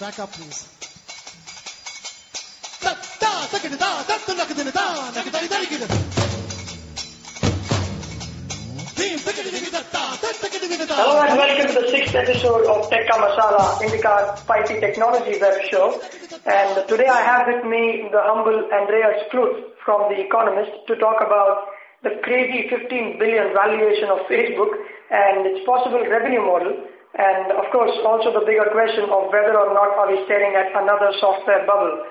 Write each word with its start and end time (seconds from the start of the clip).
Back 0.00 0.18
up, 0.18 0.32
please. 0.32 0.66
Hello 10.90 11.22
and 11.22 11.38
welcome 11.38 11.68
to 11.68 11.80
the 11.80 11.88
sixth 11.90 12.14
episode 12.16 12.66
of 12.66 12.90
Tekka 12.90 13.14
Masala, 13.22 13.78
IndyCar 13.78 14.36
5T 14.38 14.80
Technology 14.80 15.38
Web 15.40 15.62
Show. 15.70 16.02
And 16.44 16.88
today 16.88 17.06
I 17.06 17.22
have 17.22 17.46
with 17.46 17.64
me 17.64 18.08
the 18.10 18.20
humble 18.20 18.68
Andreas 18.72 19.22
Kluth 19.30 19.62
from 19.84 20.12
The 20.12 20.20
Economist 20.26 20.72
to 20.88 20.96
talk 20.96 21.22
about 21.22 21.68
the 22.02 22.18
crazy 22.24 22.68
15 22.68 23.20
billion 23.20 23.52
valuation 23.54 24.08
of 24.10 24.26
Facebook 24.26 24.74
and 25.12 25.46
its 25.46 25.64
possible 25.64 26.04
revenue 26.04 26.42
model. 26.42 26.82
And 27.14 27.54
of 27.54 27.70
course, 27.70 27.94
also 28.02 28.34
the 28.34 28.42
bigger 28.42 28.66
question 28.74 29.06
of 29.06 29.30
whether 29.30 29.54
or 29.54 29.70
not 29.70 29.94
are 29.94 30.10
we 30.10 30.18
staring 30.26 30.58
at 30.58 30.74
another 30.74 31.14
software 31.20 31.62
bubble. 31.62 32.02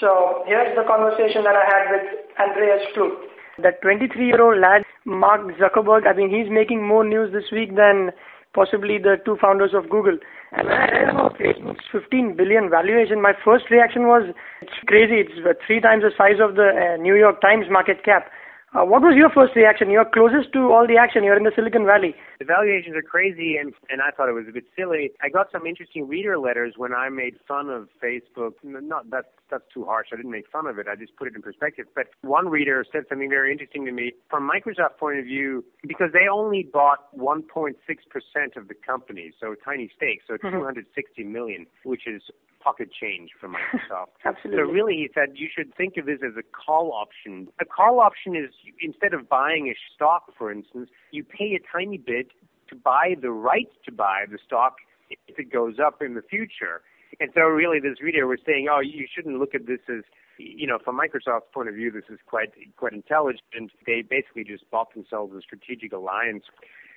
So 0.00 0.44
here's 0.46 0.76
the 0.76 0.84
conversation 0.84 1.42
that 1.44 1.56
I 1.56 1.64
had 1.64 1.84
with 1.88 2.06
Andreas 2.36 2.84
Kluth. 2.92 3.16
That 3.60 3.82
23-year-old 3.82 4.60
lad, 4.60 4.84
Mark 5.04 5.42
Zuckerberg, 5.56 6.06
I 6.06 6.12
mean, 6.12 6.28
he's 6.28 6.52
making 6.52 6.86
more 6.86 7.04
news 7.04 7.32
this 7.32 7.48
week 7.52 7.76
than 7.76 8.12
possibly 8.54 8.98
the 8.98 9.16
two 9.24 9.36
founders 9.40 9.72
of 9.74 9.88
Google. 9.88 10.18
And 10.52 10.68
I 10.68 10.88
read 10.88 11.08
about 11.08 11.38
Facebook's 11.38 11.84
15 11.90 12.36
billion 12.36 12.68
valuation, 12.68 13.20
my 13.20 13.32
first 13.44 13.70
reaction 13.70 14.04
was, 14.04 14.28
it's 14.60 14.72
crazy. 14.86 15.24
It's 15.24 15.32
three 15.66 15.80
times 15.80 16.02
the 16.02 16.12
size 16.16 16.40
of 16.40 16.56
the 16.56 16.68
uh, 16.68 16.96
New 17.00 17.16
York 17.16 17.40
Times 17.40 17.66
market 17.70 18.04
cap. 18.04 18.30
Uh, 18.74 18.86
what 18.86 19.02
was 19.02 19.14
your 19.14 19.28
first 19.28 19.54
reaction? 19.54 19.90
You're 19.90 20.06
closest 20.06 20.50
to 20.54 20.72
all 20.72 20.86
the 20.88 20.96
action. 20.96 21.22
You're 21.24 21.36
in 21.36 21.44
the 21.44 21.52
Silicon 21.54 21.84
Valley. 21.84 22.14
The 22.38 22.46
valuations 22.46 22.96
are 22.96 23.02
crazy, 23.02 23.56
and 23.60 23.74
and 23.90 24.00
I 24.00 24.10
thought 24.10 24.30
it 24.30 24.32
was 24.32 24.46
a 24.48 24.52
bit 24.52 24.64
silly. 24.74 25.12
I 25.20 25.28
got 25.28 25.52
some 25.52 25.66
interesting 25.66 26.08
reader 26.08 26.38
letters 26.38 26.74
when 26.78 26.94
I 26.94 27.10
made 27.10 27.36
fun 27.46 27.68
of 27.68 27.88
Facebook. 28.02 28.52
Not 28.64 29.10
that 29.10 29.26
that's 29.50 29.64
too 29.72 29.84
harsh. 29.84 30.08
I 30.12 30.16
didn't 30.16 30.30
make 30.30 30.48
fun 30.50 30.66
of 30.66 30.78
it. 30.78 30.86
I 30.88 30.96
just 30.96 31.16
put 31.16 31.28
it 31.28 31.34
in 31.34 31.42
perspective. 31.42 31.86
But 31.94 32.06
one 32.22 32.48
reader 32.48 32.84
said 32.90 33.04
something 33.08 33.28
very 33.28 33.52
interesting 33.52 33.84
to 33.86 33.92
me 33.92 34.12
from 34.30 34.48
Microsoft's 34.48 34.98
point 34.98 35.18
of 35.18 35.24
view 35.24 35.64
because 35.86 36.10
they 36.12 36.28
only 36.32 36.68
bought 36.72 37.16
1.6 37.16 37.74
percent 38.10 38.56
of 38.56 38.68
the 38.68 38.74
company, 38.74 39.32
so 39.40 39.52
a 39.52 39.56
tiny 39.56 39.90
stake, 39.94 40.20
so 40.26 40.34
mm-hmm. 40.34 40.56
260 40.56 41.24
million, 41.24 41.66
which 41.84 42.06
is 42.06 42.22
pocket 42.62 42.90
change 42.92 43.30
from 43.40 43.54
Microsoft. 43.56 44.14
Absolutely. 44.24 44.62
So 44.62 44.70
really, 44.70 44.94
he 44.94 45.08
said 45.14 45.34
you 45.34 45.48
should 45.54 45.74
think 45.74 45.96
of 45.96 46.06
this 46.06 46.20
as 46.24 46.36
a 46.38 46.42
call 46.42 46.92
option. 46.92 47.48
A 47.60 47.64
call 47.64 48.00
option 48.00 48.36
is 48.36 48.50
instead 48.80 49.14
of 49.14 49.28
buying 49.28 49.68
a 49.68 49.76
stock, 49.94 50.32
for 50.38 50.50
instance, 50.50 50.88
you 51.10 51.24
pay 51.24 51.58
a 51.58 51.60
tiny 51.72 51.98
bit 51.98 52.28
to 52.68 52.76
buy 52.76 53.14
the 53.20 53.30
right 53.30 53.68
to 53.84 53.92
buy 53.92 54.24
the 54.30 54.38
stock 54.44 54.76
if 55.28 55.38
it 55.38 55.52
goes 55.52 55.76
up 55.84 56.00
in 56.00 56.14
the 56.14 56.22
future. 56.22 56.82
And 57.22 57.30
so 57.34 57.42
really 57.42 57.78
this 57.78 58.02
reader 58.02 58.26
was 58.26 58.40
saying, 58.44 58.66
oh, 58.68 58.80
you 58.80 59.06
shouldn't 59.06 59.38
look 59.38 59.54
at 59.54 59.66
this 59.66 59.78
as, 59.88 60.02
you 60.38 60.66
know, 60.66 60.78
from 60.82 60.98
Microsoft's 60.98 61.46
point 61.54 61.68
of 61.68 61.74
view, 61.76 61.92
this 61.92 62.10
is 62.10 62.18
quite, 62.26 62.50
quite 62.76 62.92
intelligent. 62.92 63.70
They 63.86 64.02
basically 64.02 64.42
just 64.42 64.68
bought 64.70 64.92
themselves 64.92 65.32
a 65.36 65.40
strategic 65.40 65.92
alliance 65.92 66.44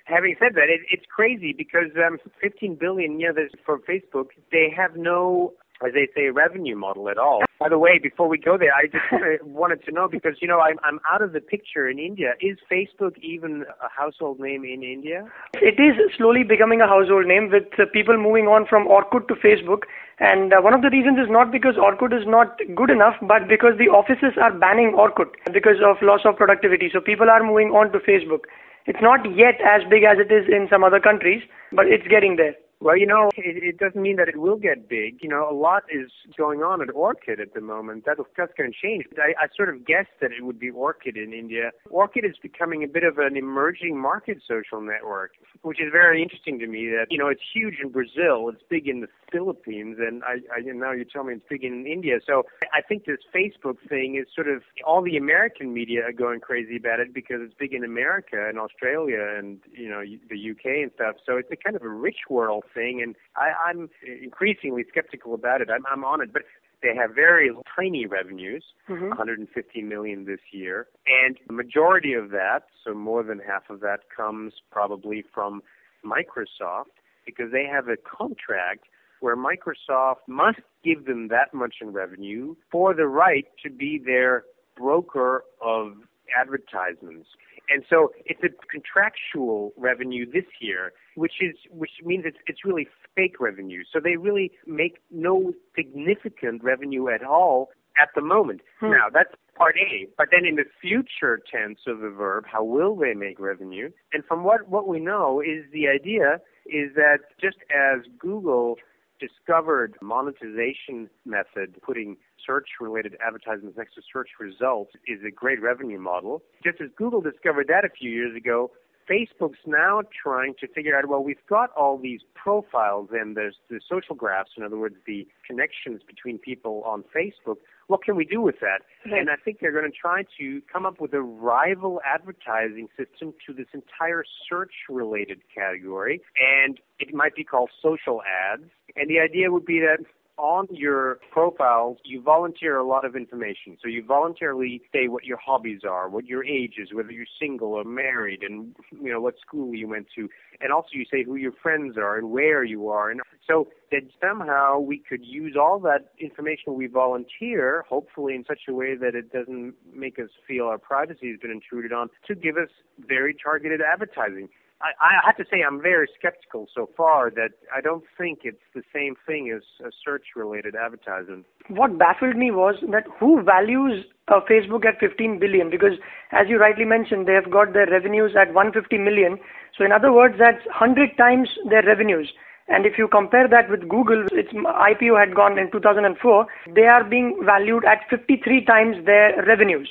having 0.06 0.36
said 0.38 0.54
that, 0.54 0.70
it, 0.70 0.80
it's 0.90 1.04
crazy 1.14 1.52
because 1.52 1.90
um, 1.98 2.18
15 2.40 2.76
billion, 2.80 3.20
you 3.20 3.32
know, 3.32 3.46
for 3.64 3.78
Facebook, 3.80 4.28
they 4.50 4.72
have 4.74 4.96
no, 4.96 5.52
as 5.84 5.92
they 5.92 6.08
say, 6.14 6.30
revenue 6.30 6.76
model 6.76 7.08
at 7.08 7.18
all. 7.18 7.42
By 7.58 7.70
the 7.70 7.78
way, 7.78 7.98
before 7.98 8.28
we 8.28 8.36
go 8.36 8.58
there, 8.58 8.74
I 8.74 8.86
just 8.86 9.42
wanted 9.44 9.82
to 9.84 9.92
know 9.92 10.08
because 10.08 10.36
you 10.40 10.48
know 10.48 10.60
I'm 10.60 10.78
I'm 10.84 11.00
out 11.10 11.22
of 11.22 11.32
the 11.32 11.40
picture 11.40 11.88
in 11.88 11.98
India. 11.98 12.34
Is 12.40 12.58
Facebook 12.70 13.16
even 13.22 13.64
a 13.80 13.88
household 13.88 14.40
name 14.40 14.64
in 14.64 14.82
India? 14.82 15.24
It 15.54 15.80
is 15.80 15.96
slowly 16.18 16.42
becoming 16.42 16.82
a 16.82 16.86
household 16.86 17.26
name 17.26 17.50
with 17.50 17.68
uh, 17.78 17.84
people 17.92 18.18
moving 18.18 18.46
on 18.46 18.66
from 18.66 18.86
Orkut 18.86 19.28
to 19.28 19.34
Facebook. 19.34 19.88
And 20.18 20.52
uh, 20.52 20.60
one 20.60 20.74
of 20.74 20.82
the 20.82 20.90
reasons 20.90 21.18
is 21.18 21.30
not 21.30 21.50
because 21.50 21.76
Orkut 21.76 22.12
is 22.12 22.26
not 22.26 22.60
good 22.74 22.90
enough, 22.90 23.16
but 23.22 23.48
because 23.48 23.76
the 23.78 23.88
offices 23.88 24.36
are 24.40 24.52
banning 24.52 24.92
Orkut 24.92 25.32
because 25.52 25.80
of 25.84 25.96
loss 26.02 26.20
of 26.24 26.36
productivity. 26.36 26.90
So 26.92 27.00
people 27.00 27.30
are 27.30 27.42
moving 27.42 27.70
on 27.70 27.92
to 27.92 27.98
Facebook. 28.00 28.44
It's 28.84 29.00
not 29.02 29.24
yet 29.34 29.60
as 29.64 29.82
big 29.88 30.04
as 30.04 30.18
it 30.18 30.32
is 30.32 30.46
in 30.48 30.68
some 30.70 30.84
other 30.84 31.00
countries, 31.00 31.42
but 31.72 31.86
it's 31.86 32.06
getting 32.06 32.36
there. 32.36 32.54
Well, 32.86 32.96
you 32.96 33.04
know, 33.04 33.30
it, 33.36 33.64
it 33.64 33.78
doesn't 33.78 34.00
mean 34.00 34.14
that 34.18 34.28
it 34.28 34.36
will 34.36 34.54
get 34.54 34.88
big. 34.88 35.18
You 35.20 35.28
know, 35.28 35.50
a 35.50 35.52
lot 35.52 35.82
is 35.90 36.08
going 36.38 36.62
on 36.62 36.80
at 36.80 36.86
Orkut 36.86 37.40
at 37.40 37.52
the 37.52 37.60
moment. 37.60 38.04
That, 38.04 38.18
that's 38.36 38.52
going 38.56 38.70
to 38.70 38.76
change. 38.80 39.06
I, 39.18 39.34
I 39.42 39.48
sort 39.56 39.70
of 39.70 39.84
guessed 39.84 40.14
that 40.20 40.30
it 40.30 40.44
would 40.44 40.60
be 40.60 40.70
Orkut 40.70 41.16
in 41.16 41.32
India. 41.32 41.72
Orkut 41.90 42.24
is 42.24 42.36
becoming 42.40 42.84
a 42.84 42.86
bit 42.86 43.02
of 43.02 43.18
an 43.18 43.36
emerging 43.36 44.00
market 44.00 44.38
social 44.46 44.80
network, 44.80 45.32
which 45.66 45.80
is 45.80 45.90
very 45.90 46.22
interesting 46.22 46.60
to 46.60 46.68
me. 46.68 46.86
That 46.86 47.06
you 47.10 47.18
know, 47.18 47.26
it's 47.26 47.42
huge 47.52 47.78
in 47.82 47.90
Brazil, 47.90 48.48
it's 48.48 48.62
big 48.70 48.86
in 48.86 49.00
the 49.00 49.08
Philippines, 49.32 49.96
and 49.98 50.22
I, 50.22 50.34
I 50.54 50.60
and 50.60 50.78
now 50.78 50.92
you 50.92 51.04
tell 51.04 51.24
me 51.24 51.34
it's 51.34 51.44
big 51.50 51.64
in 51.64 51.84
India. 51.88 52.20
So 52.24 52.44
I 52.72 52.82
think 52.82 53.04
this 53.04 53.18
Facebook 53.34 53.78
thing 53.88 54.14
is 54.14 54.28
sort 54.32 54.46
of 54.48 54.62
all 54.86 55.02
the 55.02 55.16
American 55.16 55.74
media 55.74 56.04
are 56.06 56.12
going 56.12 56.38
crazy 56.38 56.76
about 56.76 57.00
it 57.00 57.12
because 57.12 57.38
it's 57.40 57.54
big 57.58 57.74
in 57.74 57.82
America 57.82 58.48
and 58.48 58.60
Australia 58.60 59.26
and 59.36 59.58
you 59.72 59.88
know 59.88 60.02
the 60.30 60.50
UK 60.52 60.82
and 60.84 60.92
stuff. 60.94 61.16
So 61.26 61.36
it's 61.36 61.50
a 61.50 61.56
kind 61.56 61.74
of 61.74 61.82
a 61.82 61.88
rich 61.88 62.30
world 62.30 62.62
thing, 62.72 63.02
and 63.02 63.16
I, 63.34 63.50
I'm 63.68 63.90
increasingly 64.22 64.84
skeptical 64.88 65.34
about 65.34 65.62
it. 65.62 65.68
I'm, 65.68 65.84
I'm 65.90 66.04
on 66.04 66.20
it, 66.20 66.32
but 66.32 66.42
they 66.82 66.94
have 66.94 67.14
very 67.14 67.50
tiny 67.74 68.06
revenues, 68.06 68.64
mm-hmm. 68.88 69.08
150 69.08 69.82
million 69.82 70.24
this 70.24 70.40
year, 70.52 70.88
and 71.24 71.38
the 71.46 71.52
majority 71.52 72.12
of 72.12 72.30
that, 72.30 72.60
so 72.84 72.94
more 72.94 73.22
than 73.22 73.38
half 73.38 73.70
of 73.70 73.80
that, 73.80 74.00
comes 74.14 74.52
probably 74.70 75.24
from 75.34 75.62
Microsoft 76.04 76.94
because 77.24 77.50
they 77.50 77.64
have 77.64 77.88
a 77.88 77.96
contract 77.96 78.84
where 79.20 79.36
Microsoft 79.36 80.26
must 80.28 80.60
give 80.84 81.06
them 81.06 81.28
that 81.28 81.52
much 81.54 81.76
in 81.80 81.92
revenue 81.92 82.54
for 82.70 82.94
the 82.94 83.06
right 83.06 83.46
to 83.62 83.70
be 83.70 84.00
their 84.04 84.44
broker 84.76 85.42
of 85.62 85.94
advertisements. 86.38 87.28
And 87.68 87.84
so 87.88 88.12
it's 88.24 88.40
a 88.42 88.48
contractual 88.70 89.72
revenue 89.76 90.24
this 90.24 90.44
year, 90.60 90.92
which 91.16 91.34
is 91.40 91.56
which 91.70 91.90
means 92.04 92.24
it's 92.26 92.38
it's 92.46 92.64
really 92.64 92.88
fake 93.14 93.40
revenue. 93.40 93.82
So 93.92 94.00
they 94.02 94.16
really 94.16 94.52
make 94.66 94.98
no 95.10 95.52
significant 95.74 96.62
revenue 96.62 97.08
at 97.08 97.24
all 97.24 97.70
at 98.00 98.08
the 98.14 98.22
moment. 98.22 98.60
Hmm. 98.80 98.90
Now 98.90 99.06
that's 99.12 99.30
part 99.56 99.76
A. 99.76 100.06
But 100.16 100.28
then 100.30 100.46
in 100.46 100.56
the 100.56 100.64
future 100.80 101.40
tense 101.50 101.80
of 101.86 102.00
the 102.00 102.10
verb, 102.10 102.44
how 102.46 102.62
will 102.62 102.94
they 102.94 103.14
make 103.14 103.40
revenue? 103.40 103.90
And 104.12 104.24
from 104.24 104.44
what 104.44 104.68
what 104.68 104.86
we 104.86 105.00
know 105.00 105.40
is 105.40 105.64
the 105.72 105.88
idea 105.88 106.40
is 106.66 106.94
that 106.94 107.18
just 107.40 107.58
as 107.70 108.02
Google 108.18 108.76
discovered 109.18 109.94
monetization 110.02 111.08
method, 111.24 111.80
putting 111.82 112.16
search 112.46 112.68
related 112.80 113.16
advertisements 113.26 113.76
next 113.76 113.94
to 113.94 114.02
search 114.12 114.30
results 114.40 114.92
is 115.06 115.20
a 115.26 115.30
great 115.30 115.60
revenue 115.60 115.98
model. 115.98 116.42
Just 116.62 116.80
as 116.80 116.88
Google 116.96 117.20
discovered 117.20 117.66
that 117.68 117.84
a 117.84 117.90
few 117.90 118.10
years 118.10 118.36
ago, 118.36 118.70
Facebook's 119.08 119.60
now 119.66 120.02
trying 120.22 120.54
to 120.60 120.66
figure 120.68 120.96
out, 120.96 121.06
well, 121.08 121.22
we've 121.22 121.44
got 121.48 121.70
all 121.76 121.98
these 121.98 122.20
profiles 122.34 123.08
and 123.12 123.36
there's 123.36 123.56
the 123.70 123.80
social 123.88 124.14
graphs, 124.14 124.50
in 124.56 124.64
other 124.64 124.76
words, 124.76 124.96
the 125.06 125.26
connections 125.46 126.02
between 126.06 126.38
people 126.38 126.82
on 126.84 127.04
Facebook. 127.14 127.56
What 127.86 128.02
can 128.02 128.16
we 128.16 128.24
do 128.24 128.40
with 128.40 128.56
that? 128.60 128.82
Right. 129.08 129.20
And 129.20 129.30
I 129.30 129.36
think 129.36 129.58
they're 129.60 129.72
going 129.72 129.90
to 129.90 129.96
try 129.96 130.24
to 130.38 130.60
come 130.72 130.84
up 130.84 131.00
with 131.00 131.14
a 131.14 131.22
rival 131.22 132.00
advertising 132.04 132.88
system 132.96 133.32
to 133.46 133.52
this 133.52 133.68
entire 133.72 134.24
search 134.48 134.72
related 134.88 135.40
category. 135.54 136.20
And 136.64 136.80
it 136.98 137.14
might 137.14 137.36
be 137.36 137.44
called 137.44 137.70
social 137.80 138.22
ads. 138.22 138.64
And 138.96 139.08
the 139.08 139.20
idea 139.20 139.52
would 139.52 139.66
be 139.66 139.78
that 139.80 140.04
on 140.38 140.66
your 140.70 141.18
profile, 141.30 141.96
you 142.04 142.20
volunteer 142.20 142.76
a 142.76 142.86
lot 142.86 143.04
of 143.04 143.16
information. 143.16 143.76
So 143.82 143.88
you 143.88 144.04
voluntarily 144.04 144.82
say 144.92 145.08
what 145.08 145.24
your 145.24 145.38
hobbies 145.38 145.80
are, 145.88 146.08
what 146.08 146.26
your 146.26 146.44
age 146.44 146.74
is, 146.78 146.92
whether 146.92 147.10
you're 147.10 147.26
single 147.40 147.72
or 147.72 147.84
married, 147.84 148.42
and 148.42 148.74
you 149.00 149.10
know 149.10 149.20
what 149.20 149.34
school 149.38 149.74
you 149.74 149.88
went 149.88 150.08
to, 150.16 150.28
and 150.60 150.72
also 150.72 150.88
you 150.92 151.04
say 151.10 151.24
who 151.24 151.36
your 151.36 151.52
friends 151.62 151.96
are 151.96 152.18
and 152.18 152.30
where 152.30 152.64
you 152.64 152.88
are. 152.88 153.10
And 153.10 153.20
so 153.46 153.68
that 153.90 154.02
somehow 154.20 154.78
we 154.78 154.98
could 154.98 155.24
use 155.24 155.56
all 155.58 155.78
that 155.80 156.12
information 156.18 156.74
we 156.74 156.86
volunteer, 156.86 157.84
hopefully 157.88 158.34
in 158.34 158.44
such 158.46 158.60
a 158.68 158.74
way 158.74 158.94
that 158.96 159.14
it 159.14 159.32
doesn't 159.32 159.74
make 159.94 160.18
us 160.18 160.30
feel 160.46 160.66
our 160.66 160.78
privacy 160.78 161.30
has 161.30 161.40
been 161.40 161.50
intruded 161.50 161.92
on, 161.92 162.10
to 162.26 162.34
give 162.34 162.56
us 162.56 162.68
very 162.98 163.34
targeted 163.34 163.80
advertising. 163.80 164.48
I, 164.80 164.92
I 165.00 165.26
have 165.26 165.36
to 165.38 165.44
say 165.50 165.62
I'm 165.66 165.80
very 165.80 166.06
skeptical 166.18 166.66
so 166.74 166.88
far 166.96 167.30
that 167.30 167.50
I 167.74 167.80
don't 167.80 168.04
think 168.18 168.40
it's 168.44 168.62
the 168.74 168.82
same 168.94 169.14
thing 169.26 169.50
as 169.54 169.62
a 169.80 169.90
search-related 170.04 170.74
advertising. 170.76 171.44
What 171.68 171.98
baffled 171.98 172.36
me 172.36 172.50
was 172.50 172.76
that 172.92 173.04
who 173.18 173.42
values 173.42 174.04
uh, 174.28 174.40
Facebook 174.48 174.84
at 174.84 175.00
15 175.00 175.38
billion? 175.38 175.70
Because 175.70 175.94
as 176.30 176.46
you 176.48 176.58
rightly 176.58 176.84
mentioned, 176.84 177.26
they 177.26 177.32
have 177.32 177.50
got 177.50 177.72
their 177.72 177.90
revenues 177.90 178.36
at 178.38 178.52
150 178.52 178.98
million. 178.98 179.38
So 179.76 179.84
in 179.84 179.92
other 179.92 180.12
words, 180.12 180.34
that's 180.38 180.64
100 180.66 181.16
times 181.16 181.48
their 181.68 181.82
revenues. 181.82 182.30
And 182.68 182.84
if 182.84 182.98
you 182.98 183.08
compare 183.08 183.48
that 183.48 183.70
with 183.70 183.88
Google, 183.88 184.26
its 184.32 184.52
IPO 184.52 185.18
had 185.18 185.34
gone 185.34 185.56
in 185.56 185.70
2004, 185.70 186.46
they 186.74 186.86
are 186.86 187.04
being 187.04 187.40
valued 187.44 187.84
at 187.84 188.02
53 188.10 188.64
times 188.64 188.96
their 189.06 189.40
revenues. 189.46 189.88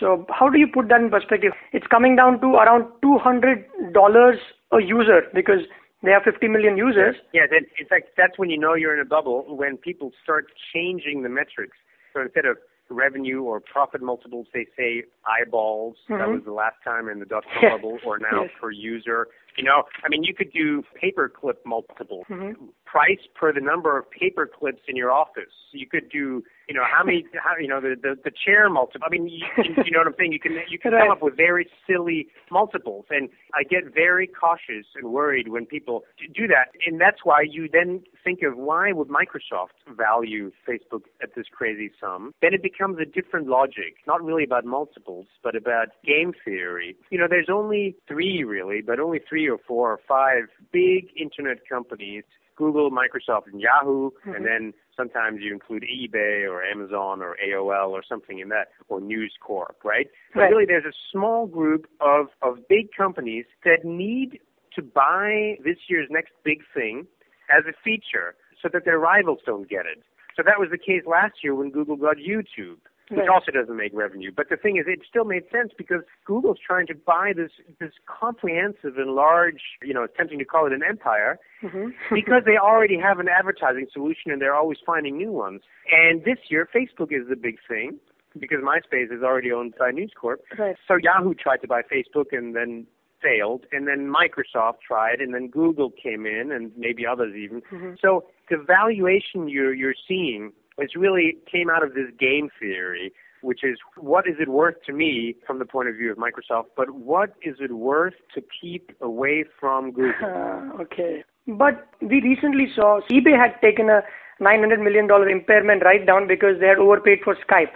So 0.00 0.26
how 0.30 0.48
do 0.48 0.58
you 0.58 0.66
put 0.66 0.88
that 0.88 1.00
in 1.00 1.10
perspective? 1.10 1.52
It's 1.72 1.86
coming 1.86 2.16
down 2.16 2.40
to 2.40 2.54
around 2.54 2.86
$200 3.04 4.34
a 4.72 4.82
user 4.82 5.22
because 5.34 5.60
They 6.02 6.10
have 6.10 6.22
50 6.24 6.48
million 6.48 6.76
users. 6.76 7.16
Yeah, 7.32 7.42
in 7.52 7.86
fact, 7.86 8.10
that's 8.16 8.36
when 8.36 8.50
you 8.50 8.58
know 8.58 8.74
you're 8.74 8.94
in 8.94 9.00
a 9.00 9.08
bubble 9.08 9.44
when 9.48 9.76
people 9.76 10.10
start 10.22 10.46
changing 10.74 11.22
the 11.22 11.28
metrics. 11.28 11.76
So 12.12 12.20
instead 12.20 12.44
of 12.44 12.58
revenue 12.90 13.42
or 13.42 13.60
profit 13.60 14.02
multiples, 14.02 14.48
they 14.52 14.66
say 14.76 15.04
eyeballs. 15.24 15.96
Mm-hmm. 16.10 16.18
That 16.18 16.28
was 16.28 16.42
the 16.44 16.52
last 16.52 16.76
time 16.84 17.08
in 17.08 17.20
the 17.20 17.24
dot 17.24 17.44
com 17.54 17.70
bubble, 17.70 17.98
or 18.04 18.18
now 18.18 18.42
yes. 18.42 18.50
per 18.60 18.70
user. 18.72 19.28
You 19.56 19.64
know, 19.64 19.84
I 20.04 20.08
mean, 20.08 20.24
you 20.24 20.34
could 20.34 20.52
do 20.52 20.82
paperclip 21.00 21.64
multiples, 21.64 22.26
mm-hmm. 22.28 22.64
Price 22.92 23.20
per 23.34 23.52
the 23.52 23.60
number 23.60 23.98
of 23.98 24.10
paper 24.10 24.46
clips 24.46 24.82
in 24.88 24.96
your 24.96 25.10
office. 25.10 25.54
You 25.72 25.86
could 25.86 26.10
do, 26.10 26.42
you 26.68 26.74
know, 26.74 26.84
how 26.84 27.04
many, 27.04 27.24
how 27.34 27.56
you 27.60 27.68
know, 27.68 27.80
the 27.80 27.96
the, 28.00 28.16
the 28.24 28.30
chair 28.44 28.68
multiple. 28.68 29.06
I 29.06 29.10
mean, 29.10 29.26
you, 29.28 29.46
you 29.84 29.90
know 29.92 30.00
what 30.00 30.08
I'm 30.08 30.14
saying? 30.18 30.32
You 30.32 30.40
can 30.40 30.52
you 30.68 30.78
can 30.78 30.92
right. 30.92 31.02
come 31.02 31.10
up 31.10 31.22
with 31.22 31.36
very 31.36 31.68
silly 31.86 32.28
multiples, 32.50 33.06
and 33.10 33.28
I 33.54 33.62
get 33.62 33.92
very 33.92 34.26
cautious 34.26 34.86
and 34.94 35.12
worried 35.12 35.48
when 35.48 35.66
people 35.66 36.04
do 36.34 36.46
that, 36.48 36.72
and 36.86 37.00
that's 37.00 37.24
why 37.24 37.42
you 37.48 37.68
then 37.72 38.02
think 38.24 38.40
of 38.42 38.56
why 38.56 38.92
would 38.92 39.08
Microsoft 39.08 39.80
value 39.96 40.52
Facebook 40.68 41.02
at 41.22 41.34
this 41.34 41.46
crazy 41.50 41.90
sum? 42.00 42.32
Then 42.42 42.54
it 42.54 42.62
becomes 42.62 42.98
a 43.00 43.04
different 43.04 43.48
logic, 43.48 43.96
not 44.06 44.22
really 44.22 44.44
about 44.44 44.64
multiples, 44.64 45.26
but 45.42 45.56
about 45.56 45.88
game 46.04 46.32
theory. 46.44 46.96
You 47.10 47.18
know, 47.18 47.26
there's 47.28 47.50
only 47.50 47.96
three 48.06 48.44
really, 48.44 48.80
but 48.80 49.00
only 49.00 49.20
three 49.28 49.42
three 49.42 49.48
or 49.48 49.58
four 49.66 49.90
or 49.90 50.00
five 50.06 50.44
big 50.72 51.08
internet 51.16 51.66
companies 51.68 52.24
Google, 52.62 52.90
Microsoft, 52.90 53.46
and 53.52 53.60
Yahoo, 53.60 54.10
mm-hmm. 54.10 54.34
and 54.34 54.46
then 54.46 54.72
sometimes 54.96 55.40
you 55.42 55.52
include 55.52 55.82
eBay 55.82 56.48
or 56.48 56.62
Amazon 56.62 57.20
or 57.20 57.36
AOL 57.44 57.90
or 57.90 58.02
something 58.08 58.38
in 58.38 58.48
that, 58.50 58.68
or 58.88 59.00
News 59.00 59.34
Corp, 59.44 59.78
right? 59.84 60.06
But 60.32 60.40
right. 60.40 60.50
really, 60.50 60.66
there's 60.66 60.84
a 60.84 60.96
small 61.10 61.46
group 61.46 61.86
of, 62.00 62.26
of 62.40 62.68
big 62.68 62.86
companies 62.96 63.46
that 63.64 63.84
need 63.84 64.38
to 64.76 64.82
buy 64.82 65.56
this 65.64 65.78
year's 65.88 66.08
next 66.08 66.32
big 66.44 66.60
thing 66.72 67.06
as 67.50 67.64
a 67.68 67.74
feature 67.82 68.36
so 68.62 68.68
that 68.72 68.84
their 68.84 68.98
rivals 68.98 69.40
don't 69.44 69.68
get 69.68 69.86
it. 69.86 70.04
So 70.36 70.42
that 70.46 70.58
was 70.58 70.68
the 70.70 70.78
case 70.78 71.02
last 71.04 71.42
year 71.42 71.54
when 71.54 71.70
Google 71.70 71.96
got 71.96 72.16
YouTube 72.16 72.78
which 73.16 73.28
also 73.28 73.50
doesn't 73.50 73.76
make 73.76 73.92
revenue. 73.94 74.30
But 74.34 74.48
the 74.48 74.56
thing 74.56 74.76
is, 74.76 74.84
it 74.86 75.00
still 75.08 75.24
made 75.24 75.44
sense 75.50 75.72
because 75.76 76.02
Google's 76.24 76.58
trying 76.64 76.86
to 76.88 76.94
buy 76.94 77.32
this 77.34 77.50
this 77.80 77.92
comprehensive 78.06 78.96
and 78.96 79.12
large, 79.14 79.62
you 79.82 79.94
know, 79.94 80.04
attempting 80.04 80.38
to 80.38 80.44
call 80.44 80.66
it 80.66 80.72
an 80.72 80.82
empire, 80.82 81.38
mm-hmm. 81.62 81.90
because 82.14 82.42
they 82.44 82.56
already 82.56 82.98
have 82.98 83.18
an 83.18 83.28
advertising 83.28 83.86
solution 83.92 84.30
and 84.30 84.40
they're 84.40 84.54
always 84.54 84.78
finding 84.84 85.16
new 85.16 85.32
ones. 85.32 85.62
And 85.90 86.24
this 86.24 86.38
year, 86.48 86.68
Facebook 86.74 87.12
is 87.12 87.28
the 87.28 87.36
big 87.36 87.58
thing 87.68 87.98
because 88.38 88.58
MySpace 88.60 89.14
is 89.14 89.22
already 89.22 89.52
owned 89.52 89.74
by 89.78 89.90
News 89.90 90.12
Corp. 90.18 90.42
Right. 90.58 90.76
So 90.88 90.96
Yahoo 90.96 91.34
tried 91.34 91.58
to 91.58 91.68
buy 91.68 91.82
Facebook 91.82 92.26
and 92.32 92.56
then 92.56 92.86
failed, 93.22 93.66
and 93.72 93.86
then 93.86 94.12
Microsoft 94.12 94.80
tried, 94.86 95.20
and 95.20 95.32
then 95.32 95.48
Google 95.48 95.90
came 95.90 96.26
in, 96.26 96.50
and 96.50 96.72
maybe 96.76 97.06
others 97.06 97.34
even. 97.36 97.62
Mm-hmm. 97.62 97.94
So 98.00 98.24
the 98.50 98.56
valuation 98.56 99.48
you're 99.48 99.74
you're 99.74 99.94
seeing 100.08 100.52
it's 100.78 100.96
really 100.96 101.36
came 101.50 101.70
out 101.70 101.84
of 101.84 101.94
this 101.94 102.08
game 102.18 102.48
theory, 102.58 103.12
which 103.42 103.64
is 103.64 103.78
what 103.96 104.26
is 104.26 104.36
it 104.40 104.48
worth 104.48 104.76
to 104.86 104.92
me 104.92 105.36
from 105.46 105.58
the 105.58 105.64
point 105.64 105.88
of 105.88 105.96
view 105.96 106.10
of 106.10 106.18
Microsoft, 106.18 106.66
but 106.76 106.90
what 106.90 107.34
is 107.42 107.56
it 107.60 107.72
worth 107.72 108.14
to 108.34 108.42
keep 108.60 108.92
away 109.00 109.44
from 109.58 109.92
Google? 109.92 110.12
Uh, 110.22 110.82
okay. 110.82 111.24
But 111.46 111.88
we 112.00 112.20
recently 112.22 112.66
saw 112.74 113.00
eBay 113.10 113.36
had 113.36 113.60
taken 113.60 113.90
a 113.90 114.02
$900 114.40 114.82
million 114.82 115.08
impairment 115.30 115.82
write 115.82 116.06
down 116.06 116.28
because 116.28 116.60
they 116.60 116.66
had 116.66 116.78
overpaid 116.78 117.18
for 117.24 117.36
Skype. 117.48 117.72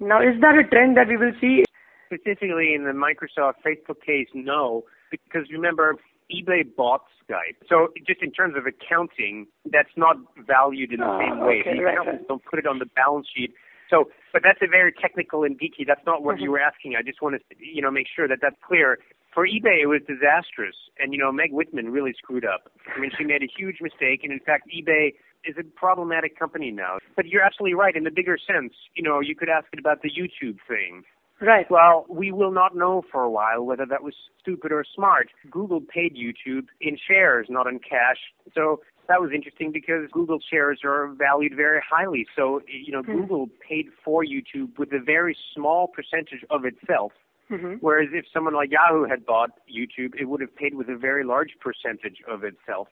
Now, 0.00 0.20
is 0.20 0.40
that 0.40 0.58
a 0.58 0.64
trend 0.64 0.96
that 0.96 1.08
we 1.08 1.16
will 1.16 1.32
see? 1.40 1.64
Specifically 2.06 2.74
in 2.74 2.84
the 2.84 2.92
Microsoft 2.92 3.54
Facebook 3.66 4.00
case, 4.04 4.28
no, 4.34 4.84
because 5.10 5.50
remember, 5.50 5.96
eBay 6.30 6.64
bought 6.76 7.02
Skype. 7.22 7.58
So 7.68 7.88
just 8.06 8.22
in 8.22 8.30
terms 8.32 8.54
of 8.56 8.64
accounting, 8.66 9.46
that's 9.70 9.94
not 9.96 10.16
valued 10.46 10.92
in 10.92 11.00
the 11.00 11.06
oh, 11.06 11.18
same 11.18 11.40
way. 11.40 11.60
Okay, 11.60 11.78
the 11.78 11.84
right, 11.84 11.98
right. 11.98 12.28
don't 12.28 12.44
put 12.44 12.58
it 12.58 12.66
on 12.66 12.78
the 12.78 12.86
balance 12.86 13.26
sheet. 13.34 13.54
So, 13.90 14.10
but 14.32 14.42
that's 14.42 14.58
a 14.62 14.66
very 14.66 14.92
technical 14.92 15.44
and 15.44 15.58
geeky. 15.58 15.86
That's 15.86 16.04
not 16.06 16.22
what 16.22 16.36
mm-hmm. 16.36 16.44
you 16.44 16.50
were 16.50 16.60
asking. 16.60 16.94
I 16.98 17.02
just 17.02 17.22
want 17.22 17.36
to, 17.38 17.40
you 17.58 17.82
know, 17.82 17.90
make 17.90 18.06
sure 18.14 18.26
that 18.28 18.38
that's 18.42 18.56
clear. 18.66 18.98
For 19.32 19.46
eBay, 19.46 19.82
it 19.82 19.86
was 19.86 20.00
disastrous, 20.08 20.74
and 20.98 21.12
you 21.12 21.18
know, 21.18 21.30
Meg 21.30 21.52
Whitman 21.52 21.90
really 21.90 22.14
screwed 22.16 22.44
up. 22.44 22.72
I 22.96 22.98
mean, 22.98 23.10
she 23.18 23.24
made 23.24 23.42
a 23.42 23.46
huge 23.46 23.78
mistake, 23.82 24.20
and 24.24 24.32
in 24.32 24.40
fact, 24.40 24.64
eBay 24.72 25.12
is 25.44 25.54
a 25.60 25.64
problematic 25.78 26.38
company 26.38 26.70
now. 26.70 26.98
But 27.14 27.26
you're 27.26 27.42
absolutely 27.42 27.74
right. 27.74 27.94
In 27.94 28.04
the 28.04 28.10
bigger 28.10 28.38
sense, 28.38 28.72
you 28.94 29.02
know, 29.02 29.20
you 29.20 29.36
could 29.36 29.50
ask 29.50 29.66
it 29.72 29.78
about 29.78 30.02
the 30.02 30.10
YouTube 30.10 30.56
thing. 30.66 31.04
Right. 31.40 31.70
Well, 31.70 32.06
we 32.08 32.32
will 32.32 32.52
not 32.52 32.74
know 32.74 33.02
for 33.12 33.22
a 33.22 33.30
while 33.30 33.62
whether 33.62 33.84
that 33.84 34.02
was 34.02 34.14
stupid 34.40 34.72
or 34.72 34.84
smart. 34.94 35.28
Google 35.50 35.80
paid 35.80 36.16
YouTube 36.16 36.68
in 36.80 36.96
shares, 36.96 37.46
not 37.50 37.66
in 37.66 37.78
cash. 37.78 38.16
So 38.54 38.80
that 39.08 39.20
was 39.20 39.30
interesting 39.34 39.70
because 39.70 40.08
Google 40.12 40.38
shares 40.50 40.80
are 40.82 41.08
valued 41.08 41.54
very 41.54 41.80
highly. 41.88 42.26
So, 42.34 42.62
you 42.66 42.92
know, 42.92 43.02
mm-hmm. 43.02 43.20
Google 43.20 43.48
paid 43.68 43.88
for 44.02 44.24
YouTube 44.24 44.78
with 44.78 44.92
a 44.92 44.98
very 44.98 45.36
small 45.54 45.88
percentage 45.88 46.44
of 46.48 46.64
itself. 46.64 47.12
Mm-hmm. 47.50 47.74
Whereas 47.80 48.08
if 48.12 48.24
someone 48.32 48.54
like 48.54 48.70
Yahoo 48.72 49.04
had 49.04 49.24
bought 49.26 49.50
YouTube, 49.70 50.14
it 50.18 50.24
would 50.24 50.40
have 50.40 50.56
paid 50.56 50.74
with 50.74 50.88
a 50.88 50.96
very 50.96 51.24
large 51.24 51.52
percentage 51.60 52.18
of 52.28 52.44
itself. 52.44 52.88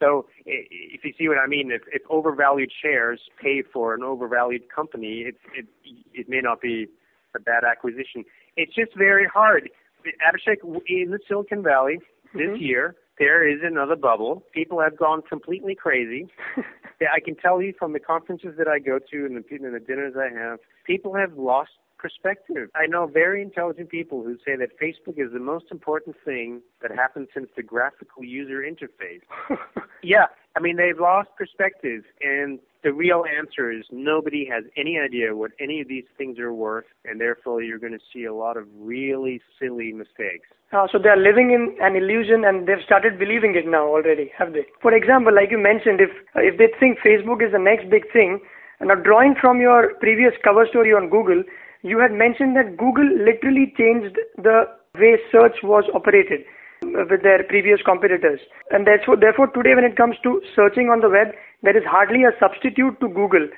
So 0.00 0.26
if 0.44 1.02
you 1.02 1.12
see 1.18 1.28
what 1.28 1.38
I 1.38 1.46
mean, 1.46 1.70
if, 1.72 1.82
if 1.90 2.02
overvalued 2.10 2.70
shares 2.82 3.20
pay 3.42 3.62
for 3.62 3.94
an 3.94 4.02
overvalued 4.02 4.68
company, 4.68 5.24
it, 5.26 5.36
it, 5.54 5.66
it 6.12 6.28
may 6.28 6.40
not 6.40 6.60
be 6.60 6.88
a 7.36 7.40
bad 7.40 7.64
acquisition. 7.64 8.24
It's 8.56 8.74
just 8.74 8.96
very 8.96 9.26
hard. 9.26 9.70
Abhishek, 10.06 10.58
in 10.88 11.10
the 11.10 11.18
Silicon 11.28 11.62
Valley 11.62 11.98
this 12.34 12.42
mm-hmm. 12.42 12.62
year, 12.62 12.96
there 13.18 13.48
is 13.48 13.60
another 13.62 13.96
bubble. 13.96 14.44
People 14.52 14.80
have 14.80 14.96
gone 14.96 15.22
completely 15.22 15.74
crazy. 15.74 16.28
I 17.00 17.20
can 17.20 17.34
tell 17.34 17.60
you 17.62 17.72
from 17.78 17.92
the 17.92 18.00
conferences 18.00 18.54
that 18.58 18.68
I 18.68 18.78
go 18.78 18.98
to 18.98 19.26
and 19.26 19.36
the, 19.36 19.44
and 19.54 19.74
the 19.74 19.80
dinners 19.80 20.14
I 20.16 20.32
have, 20.38 20.58
people 20.86 21.14
have 21.14 21.36
lost 21.36 21.70
perspective. 21.98 22.68
I 22.74 22.86
know 22.86 23.06
very 23.06 23.42
intelligent 23.42 23.90
people 23.90 24.22
who 24.22 24.36
say 24.44 24.56
that 24.56 24.78
Facebook 24.80 25.18
is 25.18 25.32
the 25.32 25.40
most 25.40 25.66
important 25.70 26.16
thing 26.24 26.60
that 26.82 26.90
happened 26.90 27.28
since 27.34 27.48
the 27.56 27.62
graphical 27.62 28.22
user 28.22 28.60
interface. 28.60 29.22
yeah, 30.02 30.26
I 30.56 30.60
mean, 30.60 30.76
they've 30.76 30.98
lost 30.98 31.28
perspective, 31.36 32.02
and 32.22 32.58
the 32.82 32.92
real 32.92 33.24
answer 33.26 33.70
is 33.70 33.84
nobody 33.92 34.48
has 34.50 34.64
any 34.74 34.98
idea 34.98 35.36
what 35.36 35.50
any 35.60 35.82
of 35.82 35.88
these 35.88 36.06
things 36.16 36.38
are 36.38 36.52
worth, 36.52 36.86
and 37.04 37.20
therefore 37.20 37.62
you're 37.62 37.78
going 37.78 37.92
to 37.92 38.04
see 38.10 38.24
a 38.24 38.32
lot 38.32 38.56
of 38.56 38.64
really 38.78 39.42
silly 39.60 39.92
mistakes. 39.92 40.48
Uh, 40.72 40.86
so 40.90 40.98
they're 40.98 41.16
living 41.16 41.50
in 41.50 41.76
an 41.84 41.94
illusion, 41.94 42.44
and 42.46 42.66
they've 42.66 42.84
started 42.86 43.18
believing 43.18 43.54
it 43.54 43.68
now 43.68 43.86
already, 43.86 44.32
have 44.38 44.54
they? 44.54 44.64
For 44.80 44.94
example, 44.94 45.34
like 45.34 45.50
you 45.50 45.58
mentioned, 45.58 46.00
if 46.00 46.10
if 46.36 46.56
they 46.56 46.72
think 46.80 46.98
Facebook 47.04 47.44
is 47.44 47.52
the 47.52 47.58
next 47.58 47.90
big 47.90 48.10
thing, 48.10 48.40
and 48.80 48.88
now 48.88 48.94
drawing 48.94 49.34
from 49.38 49.60
your 49.60 49.92
previous 50.00 50.32
cover 50.42 50.66
story 50.70 50.94
on 50.94 51.10
Google, 51.10 51.42
you 51.82 51.98
had 51.98 52.12
mentioned 52.12 52.56
that 52.56 52.78
Google 52.78 53.04
literally 53.04 53.74
changed 53.76 54.16
the 54.38 54.64
way 54.98 55.18
search 55.30 55.60
was 55.62 55.84
operated 55.92 56.40
with 56.82 57.22
their 57.22 57.42
previous 57.44 57.80
competitors. 57.84 58.40
And 58.70 58.86
therefore, 58.86 59.16
therefore 59.16 59.48
today 59.48 59.74
when 59.74 59.84
it 59.84 59.96
comes 59.96 60.16
to 60.22 60.40
searching 60.54 60.88
on 60.88 61.00
the 61.00 61.08
web, 61.08 61.34
there 61.62 61.76
is 61.76 61.84
hardly 61.84 62.24
a 62.24 62.36
substitute 62.38 63.00
to 63.00 63.08
Google. 63.08 63.48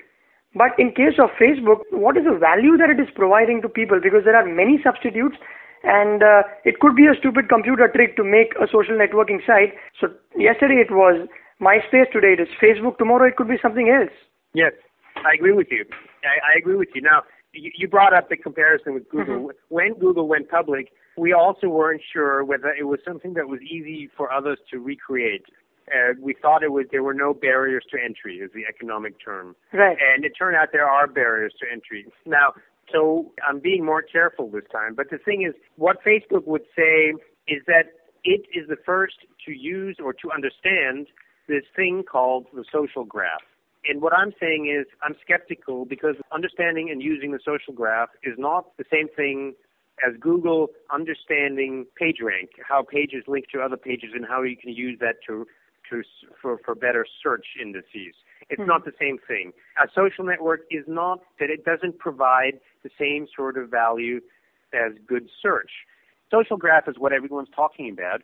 But 0.55 0.73
in 0.79 0.93
case 0.93 1.21
of 1.21 1.31
Facebook, 1.37 1.85
what 1.93 2.17
is 2.17 2.25
the 2.25 2.39
value 2.39 2.77
that 2.79 2.91
it 2.91 3.01
is 3.01 3.09
providing 3.15 3.61
to 3.63 3.69
people? 3.69 4.01
Because 4.03 4.25
there 4.25 4.37
are 4.37 4.47
many 4.47 4.81
substitutes 4.83 5.37
and 5.85 6.23
uh, 6.23 6.43
it 6.65 6.81
could 6.81 6.97
be 6.97 7.07
a 7.07 7.15
stupid 7.19 7.49
computer 7.49 7.87
trick 7.89 8.17
to 8.17 8.25
make 8.25 8.55
a 8.57 8.67
social 8.67 8.97
networking 8.97 9.45
site. 9.47 9.77
So 10.01 10.09
yesterday 10.37 10.83
it 10.83 10.91
was 10.91 11.29
MySpace, 11.61 12.11
today 12.11 12.35
it 12.39 12.41
is 12.41 12.49
Facebook, 12.63 12.99
tomorrow 12.99 13.29
it 13.29 13.37
could 13.37 13.49
be 13.49 13.61
something 13.61 13.91
else. 13.91 14.15
Yes, 14.55 14.73
I 15.17 15.35
agree 15.35 15.53
with 15.53 15.69
you. 15.71 15.85
I, 16.25 16.55
I 16.55 16.59
agree 16.59 16.77
with 16.77 16.89
you. 16.95 17.03
Now, 17.03 17.23
you 17.53 17.89
brought 17.89 18.15
up 18.15 18.29
the 18.29 18.37
comparison 18.37 18.95
with 18.95 19.09
Google. 19.09 19.37
Mm-hmm. 19.37 19.75
When 19.75 19.95
Google 19.95 20.29
went 20.29 20.49
public, 20.49 20.91
we 21.19 21.33
also 21.33 21.69
weren't 21.69 22.03
sure 22.13 22.45
whether 22.45 22.69
it 22.69 22.85
was 22.85 23.01
something 23.07 23.35
that 23.35 23.49
was 23.49 23.61
easy 23.63 24.09
for 24.17 24.33
others 24.33 24.59
to 24.71 24.79
recreate. 24.79 25.45
Uh, 25.89 26.13
we 26.21 26.35
thought 26.41 26.63
it 26.63 26.73
was 26.73 26.87
there 26.93 27.03
were 27.03 27.15
no 27.15 27.33
barriers 27.33 27.85
to 27.91 27.99
entry 28.03 28.37
is 28.37 28.51
the 28.55 28.65
economic 28.69 29.15
term. 29.25 29.57
Right. 29.73 29.97
And 30.01 30.25
it 30.25 30.33
turned 30.39 30.57
out 30.57 30.69
there 30.73 30.89
are 30.89 31.07
barriers 31.07 31.55
to 31.61 31.67
entry. 31.73 32.07
Now, 32.27 32.53
so 32.93 33.33
I'm 33.47 33.61
being 33.61 33.85
more 33.85 34.03
careful 34.03 34.51
this 34.51 34.65
time. 34.71 34.95
But 34.95 35.11
the 35.11 35.19
thing 35.19 35.47
is, 35.49 35.55
what 35.77 35.97
Facebook 36.05 36.47
would 36.47 36.65
say 36.77 37.15
is 37.47 37.63
that 37.67 37.93
it 38.25 38.47
is 38.55 38.69
the 38.69 38.77
first 38.85 39.17
to 39.47 39.53
use 39.53 39.97
or 40.03 40.13
to 40.13 40.31
understand 40.31 41.07
this 41.49 41.65
thing 41.75 42.05
called 42.11 42.47
the 42.53 42.65
social 42.71 43.05
graph. 43.05 43.43
And 43.89 44.03
what 44.03 44.13
I'm 44.13 44.33
saying 44.39 44.67
is 44.69 44.87
I'm 45.03 45.15
skeptical 45.23 45.87
because 45.87 46.17
understanding 46.33 46.91
and 46.91 47.03
using 47.03 47.33
the 47.33 47.39
social 47.45 47.73
graph 47.73 48.11
is 48.23 48.35
not 48.37 48.77
the 48.77 48.85
same 48.93 49.09
thing 49.17 49.55
as 50.07 50.15
Google 50.21 50.69
understanding 50.93 51.87
PageRank, 52.01 52.49
how 52.67 52.83
pages 52.83 53.25
link 53.27 53.47
to 53.53 53.61
other 53.61 53.77
pages 53.77 54.11
and 54.15 54.25
how 54.27 54.43
you 54.43 54.57
can 54.57 54.73
use 54.73 54.99
that 55.01 55.17
to 55.27 55.47
to 55.91 56.03
for 56.41 56.59
for 56.65 56.75
better 56.75 57.07
search 57.23 57.47
indices. 57.61 58.15
It's 58.51 58.61
mm-hmm. 58.61 58.69
not 58.69 58.85
the 58.85 58.93
same 59.01 59.19
thing. 59.27 59.53
A 59.83 59.89
social 59.95 60.25
network 60.25 60.61
is 60.71 60.85
not 60.87 61.21
that 61.41 61.51
it 61.51 61.65
doesn't 61.65 61.99
provide 61.99 62.61
the 62.83 62.91
same 62.99 63.27
sort 63.35 63.59
of 63.59 63.71
value 63.71 64.21
as 64.73 64.93
good 65.07 65.29
search. 65.43 65.71
Social 66.31 66.57
graph 66.57 66.89
is 66.89 66.97
what 66.99 67.13
everyone's 67.13 67.49
talking 67.55 67.91
about. 67.91 68.23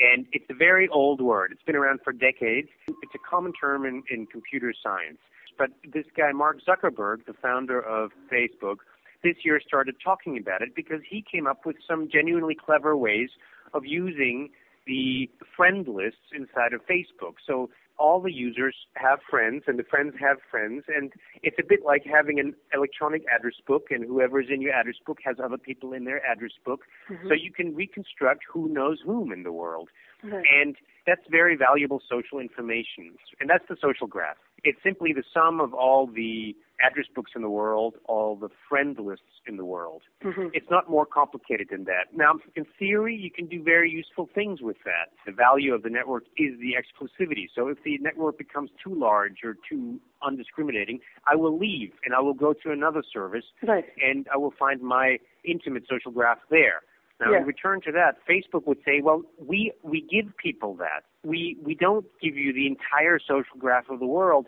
And 0.00 0.26
it's 0.32 0.46
a 0.48 0.54
very 0.54 0.88
old 0.88 1.20
word. 1.20 1.52
It's 1.52 1.62
been 1.62 1.76
around 1.76 2.00
for 2.02 2.12
decades. 2.12 2.68
It's 2.88 3.14
a 3.14 3.18
common 3.28 3.52
term 3.52 3.84
in, 3.84 4.02
in 4.10 4.26
computer 4.26 4.72
science. 4.82 5.18
But 5.58 5.70
this 5.92 6.06
guy, 6.16 6.32
Mark 6.32 6.58
Zuckerberg, 6.66 7.26
the 7.26 7.34
founder 7.34 7.80
of 7.80 8.10
Facebook, 8.32 8.76
this 9.22 9.36
year 9.44 9.60
started 9.66 9.96
talking 10.02 10.38
about 10.38 10.62
it 10.62 10.74
because 10.74 11.00
he 11.08 11.24
came 11.30 11.46
up 11.46 11.64
with 11.64 11.76
some 11.88 12.08
genuinely 12.12 12.54
clever 12.54 12.96
ways 12.96 13.30
of 13.74 13.84
using 13.86 14.50
the 14.86 15.30
friend 15.56 15.86
lists 15.86 16.32
inside 16.34 16.72
of 16.72 16.80
Facebook. 16.86 17.34
So 17.46 17.70
all 17.98 18.20
the 18.20 18.32
users 18.32 18.74
have 18.94 19.20
friends 19.28 19.64
and 19.66 19.78
the 19.78 19.84
friends 19.84 20.14
have 20.20 20.38
friends 20.50 20.84
and 20.88 21.12
it's 21.42 21.56
a 21.58 21.66
bit 21.66 21.80
like 21.84 22.02
having 22.04 22.40
an 22.40 22.54
electronic 22.74 23.22
address 23.34 23.54
book 23.66 23.86
and 23.90 24.04
whoever's 24.04 24.46
in 24.52 24.60
your 24.60 24.72
address 24.72 24.96
book 25.06 25.18
has 25.24 25.36
other 25.42 25.58
people 25.58 25.92
in 25.92 26.04
their 26.04 26.24
address 26.26 26.52
book 26.64 26.80
mm-hmm. 27.10 27.28
so 27.28 27.34
you 27.34 27.52
can 27.52 27.74
reconstruct 27.74 28.40
who 28.50 28.68
knows 28.68 28.98
whom 29.04 29.30
in 29.32 29.42
the 29.42 29.52
world 29.52 29.88
mm-hmm. 30.24 30.34
and 30.34 30.76
that's 31.06 31.22
very 31.30 31.56
valuable 31.56 32.00
social 32.10 32.38
information 32.38 33.14
and 33.40 33.48
that's 33.48 33.64
the 33.68 33.76
social 33.80 34.06
graph 34.06 34.36
it's 34.64 34.78
simply 34.82 35.12
the 35.12 35.24
sum 35.32 35.60
of 35.60 35.74
all 35.74 36.06
the 36.06 36.56
address 36.82 37.06
books 37.14 37.32
in 37.34 37.42
the 37.42 37.50
world, 37.50 37.94
all 38.04 38.36
the 38.36 38.48
friend 38.68 38.98
lists 38.98 39.24
in 39.46 39.56
the 39.56 39.64
world. 39.64 40.02
Mm-hmm. 40.24 40.48
It's 40.52 40.66
not 40.70 40.90
more 40.90 41.06
complicated 41.06 41.68
than 41.70 41.84
that. 41.84 42.14
Now, 42.14 42.34
in 42.56 42.66
theory, 42.78 43.16
you 43.16 43.30
can 43.30 43.46
do 43.46 43.62
very 43.62 43.90
useful 43.90 44.28
things 44.34 44.60
with 44.60 44.78
that. 44.84 45.10
The 45.26 45.32
value 45.32 45.74
of 45.74 45.82
the 45.82 45.90
network 45.90 46.24
is 46.36 46.58
the 46.58 46.74
exclusivity. 46.74 47.46
So 47.54 47.68
if 47.68 47.78
the 47.84 47.98
network 47.98 48.38
becomes 48.38 48.70
too 48.82 48.94
large 48.94 49.38
or 49.44 49.56
too 49.68 50.00
undiscriminating, 50.22 51.00
I 51.30 51.36
will 51.36 51.58
leave 51.58 51.92
and 52.04 52.14
I 52.14 52.20
will 52.20 52.34
go 52.34 52.52
to 52.52 52.72
another 52.72 53.02
service 53.12 53.44
right. 53.66 53.84
and 54.02 54.26
I 54.32 54.36
will 54.36 54.54
find 54.58 54.80
my 54.82 55.18
intimate 55.44 55.84
social 55.88 56.12
graph 56.12 56.38
there. 56.50 56.82
Now, 57.20 57.32
yeah. 57.32 57.38
in 57.38 57.44
return 57.44 57.80
to 57.82 57.92
that, 57.92 58.16
Facebook 58.28 58.66
would 58.66 58.78
say, 58.84 59.00
well, 59.00 59.22
we, 59.38 59.72
we 59.82 60.00
give 60.00 60.36
people 60.36 60.74
that. 60.76 61.04
We, 61.24 61.56
we 61.62 61.74
don't 61.74 62.06
give 62.20 62.36
you 62.36 62.52
the 62.52 62.66
entire 62.66 63.20
social 63.20 63.56
graph 63.58 63.88
of 63.90 64.00
the 64.00 64.06
world. 64.06 64.46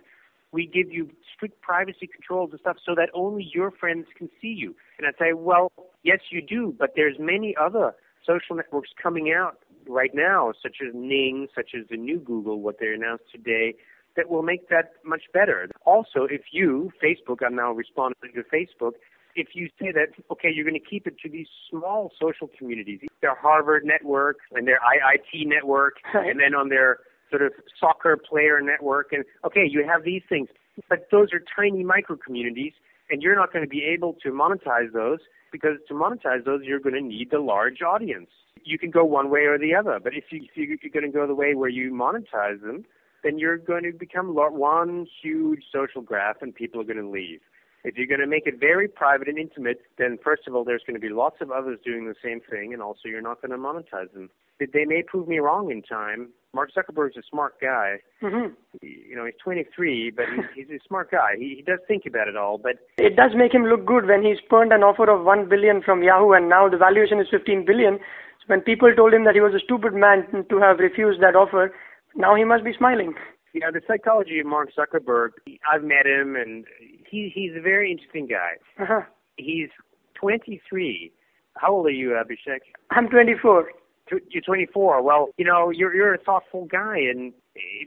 We 0.55 0.67
give 0.67 0.93
you 0.93 1.11
strict 1.35 1.61
privacy 1.61 2.07
controls 2.07 2.51
and 2.53 2.61
stuff 2.61 2.77
so 2.87 2.95
that 2.95 3.09
only 3.13 3.51
your 3.53 3.73
friends 3.73 4.07
can 4.17 4.29
see 4.41 4.55
you. 4.57 4.77
And 4.99 5.07
I'd 5.07 5.19
say, 5.19 5.33
well, 5.33 5.73
yes, 6.05 6.21
you 6.31 6.41
do, 6.41 6.73
but 6.79 6.91
there's 6.95 7.17
many 7.19 7.57
other 7.61 7.95
social 8.25 8.55
networks 8.55 8.91
coming 9.03 9.35
out 9.37 9.59
right 9.89 10.15
now, 10.15 10.53
such 10.63 10.77
as 10.87 10.95
Ning, 10.95 11.49
such 11.55 11.71
as 11.77 11.89
the 11.91 11.97
new 11.97 12.21
Google, 12.21 12.61
what 12.61 12.77
they 12.79 12.87
announced 12.87 13.25
today, 13.33 13.75
that 14.17 14.31
will 14.31 14.45
make 14.45 14.69
that 14.69 14.93
much 15.05 15.23
better. 15.33 15.69
Also, 15.85 16.29
if 16.31 16.43
you, 16.53 16.93
Facebook, 17.03 17.39
I'm 17.45 17.57
now 17.57 17.73
responding 17.73 18.33
to 18.33 18.43
Facebook, 18.45 18.93
if 19.35 19.49
you 19.55 19.69
say 19.81 19.91
that, 19.91 20.11
okay, 20.31 20.51
you're 20.55 20.65
going 20.65 20.81
to 20.81 20.89
keep 20.89 21.09
it 21.09 21.19
to 21.25 21.29
these 21.29 21.49
small 21.69 22.13
social 22.21 22.49
communities, 22.57 23.01
their 23.21 23.35
Harvard 23.35 23.85
network 23.85 24.37
and 24.53 24.69
their 24.69 24.79
IIT 24.79 25.49
network, 25.49 25.97
and 26.15 26.39
then 26.39 26.55
on 26.55 26.69
their 26.69 26.99
sort 27.31 27.43
of 27.43 27.53
soccer 27.79 28.17
player 28.17 28.61
network, 28.61 29.13
and 29.13 29.25
okay, 29.45 29.67
you 29.69 29.85
have 29.87 30.05
these 30.05 30.23
things, 30.29 30.49
but 30.89 31.09
those 31.11 31.33
are 31.33 31.43
tiny 31.55 31.85
micro 31.85 32.17
communities, 32.17 32.73
and 33.11 33.23
you're 33.23 33.37
not 33.37 33.53
going 33.53 33.65
to 33.65 33.69
be 33.69 33.85
able 33.85 34.15
to 34.23 34.31
monetize 34.31 34.93
those 34.93 35.21
because 35.53 35.79
to 35.89 35.95
monetize 35.95 36.45
those, 36.45 36.63
you're 36.65 36.81
going 36.81 36.95
to 36.95 37.01
need 37.01 37.31
the 37.31 37.39
large 37.39 37.81
audience. 37.83 38.31
You 38.65 38.79
can 38.79 38.91
go 38.91 39.05
one 39.05 39.31
way 39.31 39.43
or 39.43 39.59
the 39.59 39.75
other, 39.75 40.01
but 40.03 40.15
if, 40.15 40.25
you, 40.31 40.47
if 40.57 40.83
you're 40.83 40.91
going 40.93 41.05
to 41.05 41.17
go 41.17 41.27
the 41.27 41.35
way 41.35 41.55
where 41.55 41.69
you 41.69 41.93
monetize 41.93 42.61
them, 42.63 42.85
then 43.23 43.39
you're 43.39 43.59
going 43.59 43.85
to 43.85 43.93
become 43.93 44.35
one 44.35 45.07
huge 45.23 45.63
social 45.73 46.03
graph, 46.03 46.37
and 46.43 46.55
people 46.55 46.81
are 46.81 46.85
going 46.85 47.01
to 47.01 47.09
leave. 47.09 47.41
If 47.85 47.97
you're 47.97 48.07
going 48.07 48.21
to 48.21 48.27
make 48.27 48.47
it 48.47 48.59
very 48.59 48.89
private 48.89 49.29
and 49.29 49.39
intimate, 49.39 49.83
then 49.99 50.19
first 50.25 50.49
of 50.49 50.55
all, 50.55 50.65
there's 50.65 50.83
going 50.87 50.95
to 50.95 51.01
be 51.01 51.13
lots 51.13 51.37
of 51.41 51.51
others 51.51 51.79
doing 51.85 52.07
the 52.07 52.15
same 52.23 52.41
thing, 52.41 52.73
and 52.73 52.83
also 52.83 53.09
you're 53.09 53.21
not 53.21 53.43
going 53.43 53.53
to 53.53 53.59
monetize 53.59 54.13
them. 54.13 54.31
They 54.61 54.85
may 54.85 55.03
prove 55.03 55.29
me 55.29 55.39
wrong 55.39 55.71
in 55.71 55.83
time. 55.83 56.31
Mark 56.55 56.71
Zuckerberg's 56.73 57.17
a 57.17 57.23
smart 57.29 57.55
guy. 57.61 57.97
Mm-hmm. 58.23 58.55
You 58.81 59.17
know, 59.17 59.25
he's 59.25 59.35
23, 59.43 60.13
but 60.15 60.27
he's, 60.55 60.67
he's 60.69 60.81
a 60.81 60.81
smart 60.87 61.11
guy. 61.11 61.33
He, 61.37 61.55
he 61.57 61.63
does 61.63 61.81
think 61.89 62.05
about 62.07 62.29
it 62.29 62.37
all. 62.37 62.59
But 62.59 62.77
it 62.97 63.17
does 63.17 63.33
make 63.35 63.53
him 63.53 63.65
look 63.65 63.85
good 63.85 64.07
when 64.07 64.23
he 64.23 64.35
spurned 64.45 64.73
an 64.73 64.83
offer 64.83 65.11
of 65.11 65.25
one 65.25 65.49
billion 65.49 65.83
from 65.83 66.03
Yahoo, 66.03 66.33
and 66.33 66.49
now 66.49 66.69
the 66.69 66.77
valuation 66.77 67.19
is 67.19 67.27
15 67.31 67.65
billion. 67.67 67.99
So 67.99 68.47
when 68.47 68.61
people 68.61 68.95
told 68.95 69.13
him 69.13 69.25
that 69.25 69.35
he 69.35 69.41
was 69.41 69.55
a 69.55 69.65
stupid 69.65 69.95
man 69.95 70.27
to 70.49 70.61
have 70.61 70.79
refused 70.79 71.21
that 71.21 71.35
offer, 71.35 71.75
now 72.15 72.37
he 72.37 72.45
must 72.45 72.65
be 72.65 72.73
smiling. 72.77 73.15
Yeah, 73.53 73.71
the 73.73 73.81
psychology 73.87 74.39
of 74.41 74.47
Mark 74.47 74.71
Zuckerberg. 74.77 75.31
I've 75.73 75.85
met 75.85 76.07
him, 76.07 76.37
and 76.37 76.65
he 77.09 77.31
he's 77.35 77.53
a 77.57 77.61
very 77.61 77.91
interesting 77.91 78.27
guy. 78.27 78.59
Uh-huh. 78.83 79.03
He's 79.37 79.69
23. 80.15 81.13
How 81.57 81.73
old 81.73 81.87
are 81.87 81.91
you, 81.91 82.11
Abhishek? 82.11 82.61
I'm 82.91 83.09
24. 83.09 83.69
You're 84.11 84.43
24. 84.43 85.03
Well, 85.03 85.29
you 85.39 85.45
know, 85.45 85.71
you're 85.71 85.95
you're 85.95 86.15
a 86.15 86.19
thoughtful 86.19 86.67
guy, 86.67 86.99
and 86.99 87.33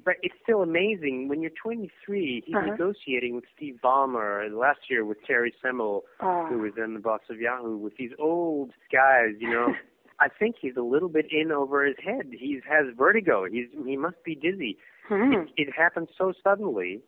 but 0.04 0.16
it's 0.24 0.36
still 0.42 0.64
amazing 0.64 1.28
when 1.28 1.42
you're 1.42 1.52
23. 1.62 2.44
He's 2.46 2.56
uh-huh. 2.56 2.66
negotiating 2.66 3.36
with 3.36 3.44
Steve 3.56 3.78
Ballmer 3.84 4.52
last 4.52 4.80
year 4.90 5.06
with 5.06 5.20
Terry 5.28 5.54
Semel, 5.62 6.04
oh. 6.22 6.46
who 6.48 6.60
was 6.60 6.72
then 6.76 6.96
the 6.96 7.00
boss 7.00 7.22
of 7.30 7.40
Yahoo, 7.40 7.78
with 7.78 7.98
these 7.98 8.12
old 8.18 8.72
guys. 8.92 9.36
You 9.40 9.52
know, 9.52 9.76
I 10.20 10.28
think 10.28 10.56
he's 10.60 10.76
a 10.76 10.82
little 10.82 11.10
bit 11.10 11.28
in 11.32 11.52
over 11.52 11.86
his 11.86 11.98
head. 12.04 12.32
He 12.32 12.60
has 12.68 12.88
vertigo. 12.98 13.46
He's 13.46 13.68
he 13.86 13.96
must 13.96 14.24
be 14.24 14.34
dizzy. 14.34 14.78
Mm-hmm. 15.12 15.50
It, 15.56 15.68
it 15.68 15.74
happened 15.76 16.08
so 16.18 16.34
suddenly 16.44 17.02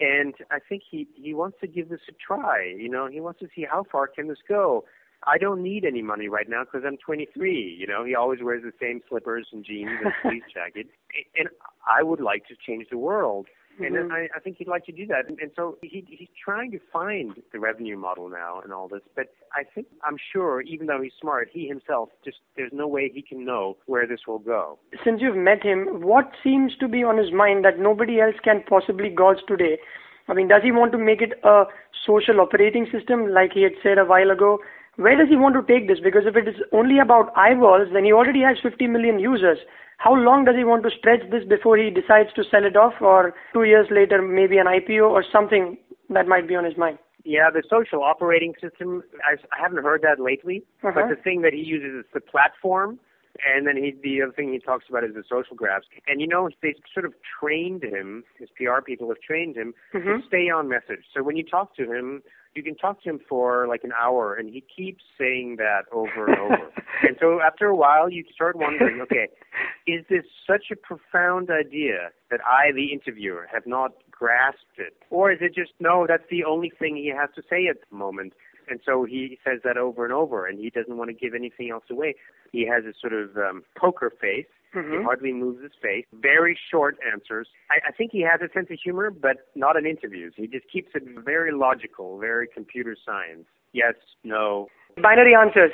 and 0.00 0.34
I 0.50 0.58
think 0.66 0.82
he 0.88 1.08
he 1.14 1.34
wants 1.34 1.58
to 1.60 1.66
give 1.66 1.88
this 1.88 2.00
a 2.08 2.12
try. 2.12 2.74
You 2.76 2.88
know, 2.88 3.08
he 3.08 3.20
wants 3.20 3.40
to 3.40 3.48
see 3.54 3.66
how 3.68 3.84
far 3.90 4.06
can 4.06 4.28
this 4.28 4.38
go. 4.48 4.84
I 5.26 5.38
don't 5.38 5.62
need 5.62 5.84
any 5.84 6.02
money 6.02 6.28
right 6.28 6.48
now 6.48 6.64
because 6.64 6.82
I'm 6.86 6.96
23. 6.96 7.76
You 7.78 7.86
know, 7.86 8.04
he 8.04 8.14
always 8.14 8.40
wears 8.42 8.62
the 8.62 8.72
same 8.80 9.00
slippers 9.08 9.48
and 9.52 9.64
jeans 9.64 9.90
and 10.02 10.12
fleece 10.22 10.44
jacket, 10.52 10.86
and 11.36 11.48
I 11.86 12.02
would 12.02 12.20
like 12.20 12.46
to 12.48 12.54
change 12.66 12.86
the 12.90 12.98
world. 12.98 13.46
Mm-hmm. 13.80 13.94
And 13.94 14.12
I, 14.12 14.28
I 14.34 14.40
think 14.40 14.56
he'd 14.58 14.68
like 14.68 14.84
to 14.86 14.92
do 14.92 15.06
that. 15.06 15.28
And, 15.28 15.38
and 15.38 15.50
so 15.54 15.76
he, 15.82 16.04
he's 16.08 16.28
trying 16.42 16.72
to 16.72 16.80
find 16.92 17.34
the 17.52 17.60
revenue 17.60 17.96
model 17.96 18.28
now 18.28 18.60
and 18.60 18.72
all 18.72 18.88
this. 18.88 19.02
But 19.14 19.26
I 19.52 19.62
think, 19.72 19.86
I'm 20.04 20.16
sure, 20.32 20.62
even 20.62 20.86
though 20.86 21.00
he's 21.00 21.12
smart, 21.20 21.48
he 21.52 21.68
himself 21.68 22.08
just, 22.24 22.38
there's 22.56 22.72
no 22.72 22.88
way 22.88 23.10
he 23.12 23.22
can 23.22 23.44
know 23.44 23.76
where 23.86 24.06
this 24.06 24.20
will 24.26 24.40
go. 24.40 24.78
Since 25.04 25.20
you've 25.20 25.36
met 25.36 25.62
him, 25.62 26.02
what 26.02 26.32
seems 26.42 26.72
to 26.80 26.88
be 26.88 27.04
on 27.04 27.18
his 27.18 27.32
mind 27.32 27.64
that 27.64 27.78
nobody 27.78 28.20
else 28.20 28.34
can 28.42 28.64
possibly 28.68 29.10
gauge 29.10 29.44
today? 29.46 29.78
I 30.28 30.34
mean, 30.34 30.48
does 30.48 30.62
he 30.62 30.72
want 30.72 30.92
to 30.92 30.98
make 30.98 31.22
it 31.22 31.38
a 31.44 31.64
social 32.06 32.40
operating 32.40 32.86
system 32.92 33.32
like 33.32 33.52
he 33.54 33.62
had 33.62 33.72
said 33.82 33.98
a 33.98 34.04
while 34.04 34.30
ago? 34.30 34.58
Where 34.98 35.16
does 35.16 35.28
he 35.28 35.36
want 35.36 35.54
to 35.54 35.62
take 35.62 35.86
this? 35.86 36.00
Because 36.02 36.26
if 36.26 36.34
it 36.34 36.48
is 36.48 36.56
only 36.72 36.98
about 36.98 37.30
eyeballs, 37.36 37.86
then 37.92 38.04
he 38.04 38.12
already 38.12 38.42
has 38.42 38.58
50 38.60 38.88
million 38.88 39.20
users. 39.20 39.58
How 39.98 40.12
long 40.12 40.44
does 40.44 40.56
he 40.56 40.64
want 40.64 40.82
to 40.82 40.90
stretch 40.90 41.22
this 41.30 41.44
before 41.48 41.78
he 41.78 41.88
decides 41.88 42.32
to 42.34 42.42
sell 42.50 42.64
it 42.66 42.76
off, 42.76 42.94
or 43.00 43.32
two 43.52 43.62
years 43.62 43.86
later, 43.90 44.20
maybe 44.20 44.58
an 44.58 44.66
IPO 44.66 45.08
or 45.08 45.22
something 45.30 45.78
that 46.10 46.26
might 46.26 46.48
be 46.48 46.56
on 46.56 46.64
his 46.64 46.76
mind? 46.76 46.98
Yeah, 47.24 47.48
the 47.48 47.62
social 47.70 48.02
operating 48.02 48.54
system, 48.60 49.04
I, 49.22 49.36
haven't 49.60 49.84
heard 49.84 50.02
that 50.02 50.18
lately, 50.18 50.64
uh-huh. 50.82 50.92
but 50.94 51.08
the 51.08 51.22
thing 51.22 51.42
that 51.42 51.52
he 51.52 51.60
uses 51.60 52.00
is 52.00 52.06
the 52.12 52.20
platform. 52.20 52.98
And 53.46 53.68
then 53.68 53.76
he, 53.76 53.94
the 54.02 54.22
other 54.22 54.32
thing 54.32 54.52
he 54.52 54.58
talks 54.58 54.86
about 54.88 55.04
is 55.04 55.14
the 55.14 55.22
social 55.28 55.54
graphs. 55.54 55.86
And 56.08 56.20
you 56.20 56.26
know, 56.26 56.48
they 56.60 56.74
sort 56.92 57.06
of 57.06 57.14
trained 57.38 57.84
him, 57.84 58.24
his 58.36 58.48
PR 58.56 58.82
people 58.84 59.06
have 59.08 59.20
trained 59.20 59.56
him 59.56 59.74
mm-hmm. 59.94 60.08
to 60.08 60.26
stay 60.26 60.50
on 60.50 60.68
message. 60.68 61.04
So 61.14 61.22
when 61.22 61.36
you 61.36 61.44
talk 61.44 61.76
to 61.76 61.84
him, 61.84 62.22
you 62.54 62.62
can 62.62 62.74
talk 62.74 63.02
to 63.02 63.10
him 63.10 63.20
for 63.28 63.66
like 63.68 63.84
an 63.84 63.92
hour 63.98 64.34
and 64.34 64.48
he 64.48 64.62
keeps 64.74 65.04
saying 65.18 65.56
that 65.56 65.82
over 65.92 66.26
and 66.26 66.38
over. 66.38 66.72
and 67.02 67.16
so 67.20 67.40
after 67.40 67.66
a 67.66 67.76
while 67.76 68.10
you 68.10 68.24
start 68.34 68.56
wondering, 68.56 69.00
okay, 69.02 69.28
is 69.86 70.04
this 70.08 70.24
such 70.46 70.66
a 70.72 70.76
profound 70.76 71.50
idea 71.50 72.10
that 72.30 72.40
I, 72.44 72.72
the 72.72 72.92
interviewer, 72.92 73.46
have 73.52 73.66
not 73.66 73.92
grasped 74.10 74.78
it? 74.78 74.94
Or 75.10 75.32
is 75.32 75.38
it 75.40 75.54
just, 75.54 75.72
no, 75.80 76.06
that's 76.08 76.28
the 76.30 76.44
only 76.44 76.72
thing 76.78 76.96
he 76.96 77.12
has 77.16 77.30
to 77.36 77.42
say 77.48 77.66
at 77.68 77.76
the 77.88 77.96
moment? 77.96 78.32
And 78.70 78.80
so 78.84 79.04
he 79.04 79.38
says 79.44 79.60
that 79.64 79.76
over 79.76 80.04
and 80.04 80.12
over, 80.12 80.46
and 80.46 80.58
he 80.58 80.70
doesn't 80.70 80.96
want 80.96 81.08
to 81.08 81.14
give 81.14 81.34
anything 81.34 81.70
else 81.70 81.84
away. 81.90 82.14
He 82.52 82.66
has 82.66 82.84
a 82.84 82.92
sort 83.00 83.12
of 83.12 83.36
um, 83.36 83.62
poker 83.78 84.12
face. 84.20 84.46
Mm-hmm. 84.74 84.98
He 84.98 85.02
hardly 85.02 85.32
moves 85.32 85.62
his 85.62 85.72
face. 85.82 86.04
Very 86.12 86.58
short 86.70 86.96
answers. 87.10 87.48
I, 87.70 87.88
I 87.88 87.92
think 87.92 88.12
he 88.12 88.20
has 88.22 88.40
a 88.40 88.52
sense 88.52 88.68
of 88.70 88.78
humor, 88.82 89.10
but 89.10 89.48
not 89.54 89.76
in 89.76 89.86
interviews. 89.86 90.34
He 90.36 90.46
just 90.46 90.70
keeps 90.70 90.90
it 90.94 91.02
very 91.24 91.52
logical, 91.52 92.18
very 92.18 92.46
computer 92.46 92.96
science. 93.04 93.46
Yes, 93.72 93.94
no. 94.24 94.68
Binary 95.00 95.34
answers. 95.34 95.72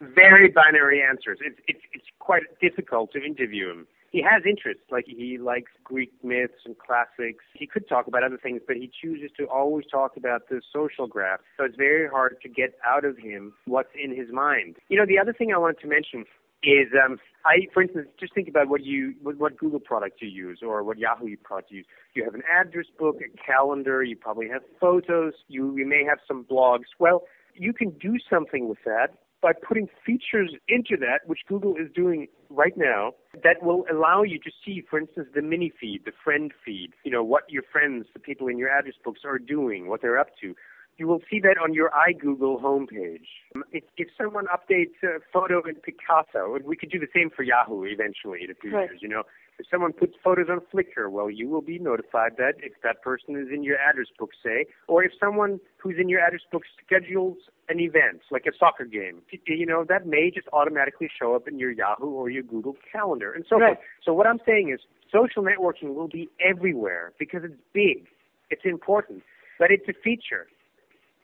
Very 0.00 0.48
binary 0.48 1.02
answers. 1.02 1.38
It's 1.40 1.58
it's 1.66 1.82
it's 1.92 2.06
quite 2.20 2.42
difficult 2.60 3.12
to 3.12 3.24
interview 3.24 3.70
him 3.70 3.86
he 4.10 4.22
has 4.22 4.42
interests, 4.46 4.84
like 4.90 5.04
he 5.06 5.38
likes 5.38 5.70
Greek 5.84 6.12
myths 6.22 6.64
and 6.64 6.76
classics. 6.78 7.44
He 7.54 7.66
could 7.66 7.88
talk 7.88 8.06
about 8.06 8.24
other 8.24 8.38
things, 8.42 8.62
but 8.66 8.76
he 8.76 8.90
chooses 9.00 9.30
to 9.36 9.44
always 9.44 9.84
talk 9.86 10.16
about 10.16 10.48
the 10.48 10.60
social 10.72 11.06
graph. 11.06 11.40
So 11.58 11.64
it's 11.64 11.76
very 11.76 12.08
hard 12.08 12.36
to 12.42 12.48
get 12.48 12.74
out 12.86 13.04
of 13.04 13.18
him 13.18 13.52
what's 13.66 13.90
in 14.02 14.16
his 14.16 14.28
mind. 14.32 14.76
You 14.88 14.98
know, 14.98 15.06
the 15.06 15.18
other 15.18 15.32
thing 15.32 15.52
I 15.52 15.58
wanted 15.58 15.80
to 15.80 15.88
mention 15.88 16.24
is 16.62 16.88
um, 17.04 17.18
I, 17.44 17.66
for 17.72 17.82
instance, 17.82 18.08
just 18.18 18.34
think 18.34 18.48
about 18.48 18.68
what 18.68 18.84
you 18.84 19.14
what, 19.22 19.36
what 19.38 19.56
Google 19.56 19.80
product 19.80 20.20
you 20.20 20.28
use 20.28 20.60
or 20.62 20.82
what 20.82 20.98
Yahoo 20.98 21.36
product 21.36 21.70
you 21.70 21.78
use. 21.78 21.86
You 22.14 22.24
have 22.24 22.34
an 22.34 22.42
address 22.50 22.86
book, 22.98 23.16
a 23.20 23.36
calendar. 23.44 24.02
You 24.02 24.16
probably 24.16 24.48
have 24.48 24.62
photos. 24.80 25.34
You 25.48 25.76
you 25.76 25.86
may 25.86 26.04
have 26.04 26.18
some 26.26 26.44
blogs. 26.44 26.86
Well, 26.98 27.24
you 27.54 27.72
can 27.72 27.90
do 27.90 28.16
something 28.30 28.68
with 28.68 28.78
that 28.84 29.18
by 29.40 29.52
putting 29.52 29.88
features 30.04 30.54
into 30.68 30.96
that, 30.98 31.20
which 31.26 31.40
Google 31.48 31.76
is 31.76 31.88
doing 31.94 32.26
right 32.50 32.76
now, 32.76 33.12
that 33.44 33.62
will 33.62 33.84
allow 33.90 34.22
you 34.22 34.38
to 34.40 34.50
see, 34.64 34.82
for 34.88 34.98
instance, 34.98 35.28
the 35.34 35.42
mini 35.42 35.72
feed, 35.80 36.02
the 36.04 36.12
friend 36.24 36.52
feed, 36.64 36.90
you 37.04 37.10
know, 37.10 37.22
what 37.22 37.44
your 37.48 37.62
friends, 37.70 38.06
the 38.14 38.18
people 38.18 38.48
in 38.48 38.58
your 38.58 38.68
address 38.68 38.96
books 39.04 39.20
are 39.24 39.38
doing, 39.38 39.88
what 39.88 40.02
they're 40.02 40.18
up 40.18 40.30
to. 40.40 40.54
You 40.98 41.06
will 41.06 41.20
see 41.30 41.40
that 41.40 41.56
on 41.62 41.72
your 41.72 41.90
iGoogle 41.90 42.60
homepage. 42.60 43.26
Um, 43.54 43.62
if, 43.72 43.84
if 43.96 44.08
someone 44.18 44.46
updates 44.46 44.98
a 45.04 45.20
photo 45.32 45.62
in 45.62 45.76
Picasa, 45.76 46.56
and 46.56 46.66
we 46.66 46.76
could 46.76 46.90
do 46.90 46.98
the 46.98 47.06
same 47.14 47.30
for 47.30 47.44
Yahoo 47.44 47.84
eventually 47.84 48.40
in 48.42 48.50
a 48.50 48.54
few 48.54 48.74
right. 48.74 48.90
years, 48.90 48.98
you 49.00 49.08
know, 49.08 49.22
if 49.58 49.66
someone 49.70 49.92
puts 49.92 50.14
photos 50.22 50.46
on 50.50 50.60
Flickr, 50.72 51.10
well, 51.10 51.30
you 51.30 51.48
will 51.48 51.62
be 51.62 51.78
notified 51.78 52.32
that 52.38 52.54
if 52.58 52.72
that 52.82 53.02
person 53.02 53.36
is 53.36 53.48
in 53.52 53.62
your 53.62 53.76
address 53.76 54.06
book, 54.18 54.30
say, 54.44 54.66
or 54.86 55.02
if 55.02 55.12
someone 55.18 55.60
who's 55.78 55.96
in 56.00 56.08
your 56.08 56.20
address 56.20 56.42
book 56.50 56.62
schedules 56.84 57.38
an 57.68 57.80
event, 57.80 58.22
like 58.30 58.46
a 58.46 58.56
soccer 58.56 58.84
game, 58.84 59.22
you 59.46 59.66
know, 59.66 59.84
that 59.88 60.06
may 60.06 60.30
just 60.32 60.48
automatically 60.52 61.08
show 61.16 61.34
up 61.34 61.48
in 61.48 61.58
your 61.58 61.70
Yahoo 61.70 62.06
or 62.06 62.30
your 62.30 62.42
Google 62.42 62.76
Calendar 62.90 63.32
and 63.32 63.44
so 63.48 63.58
right. 63.58 63.76
forth. 63.76 63.78
So 64.04 64.12
what 64.12 64.26
I'm 64.26 64.40
saying 64.46 64.70
is 64.72 64.80
social 65.12 65.42
networking 65.42 65.94
will 65.94 66.08
be 66.08 66.28
everywhere 66.40 67.12
because 67.18 67.42
it's 67.44 67.60
big, 67.72 68.06
it's 68.50 68.62
important, 68.64 69.22
but 69.58 69.70
it's 69.70 69.88
a 69.88 69.92
feature. 69.92 70.46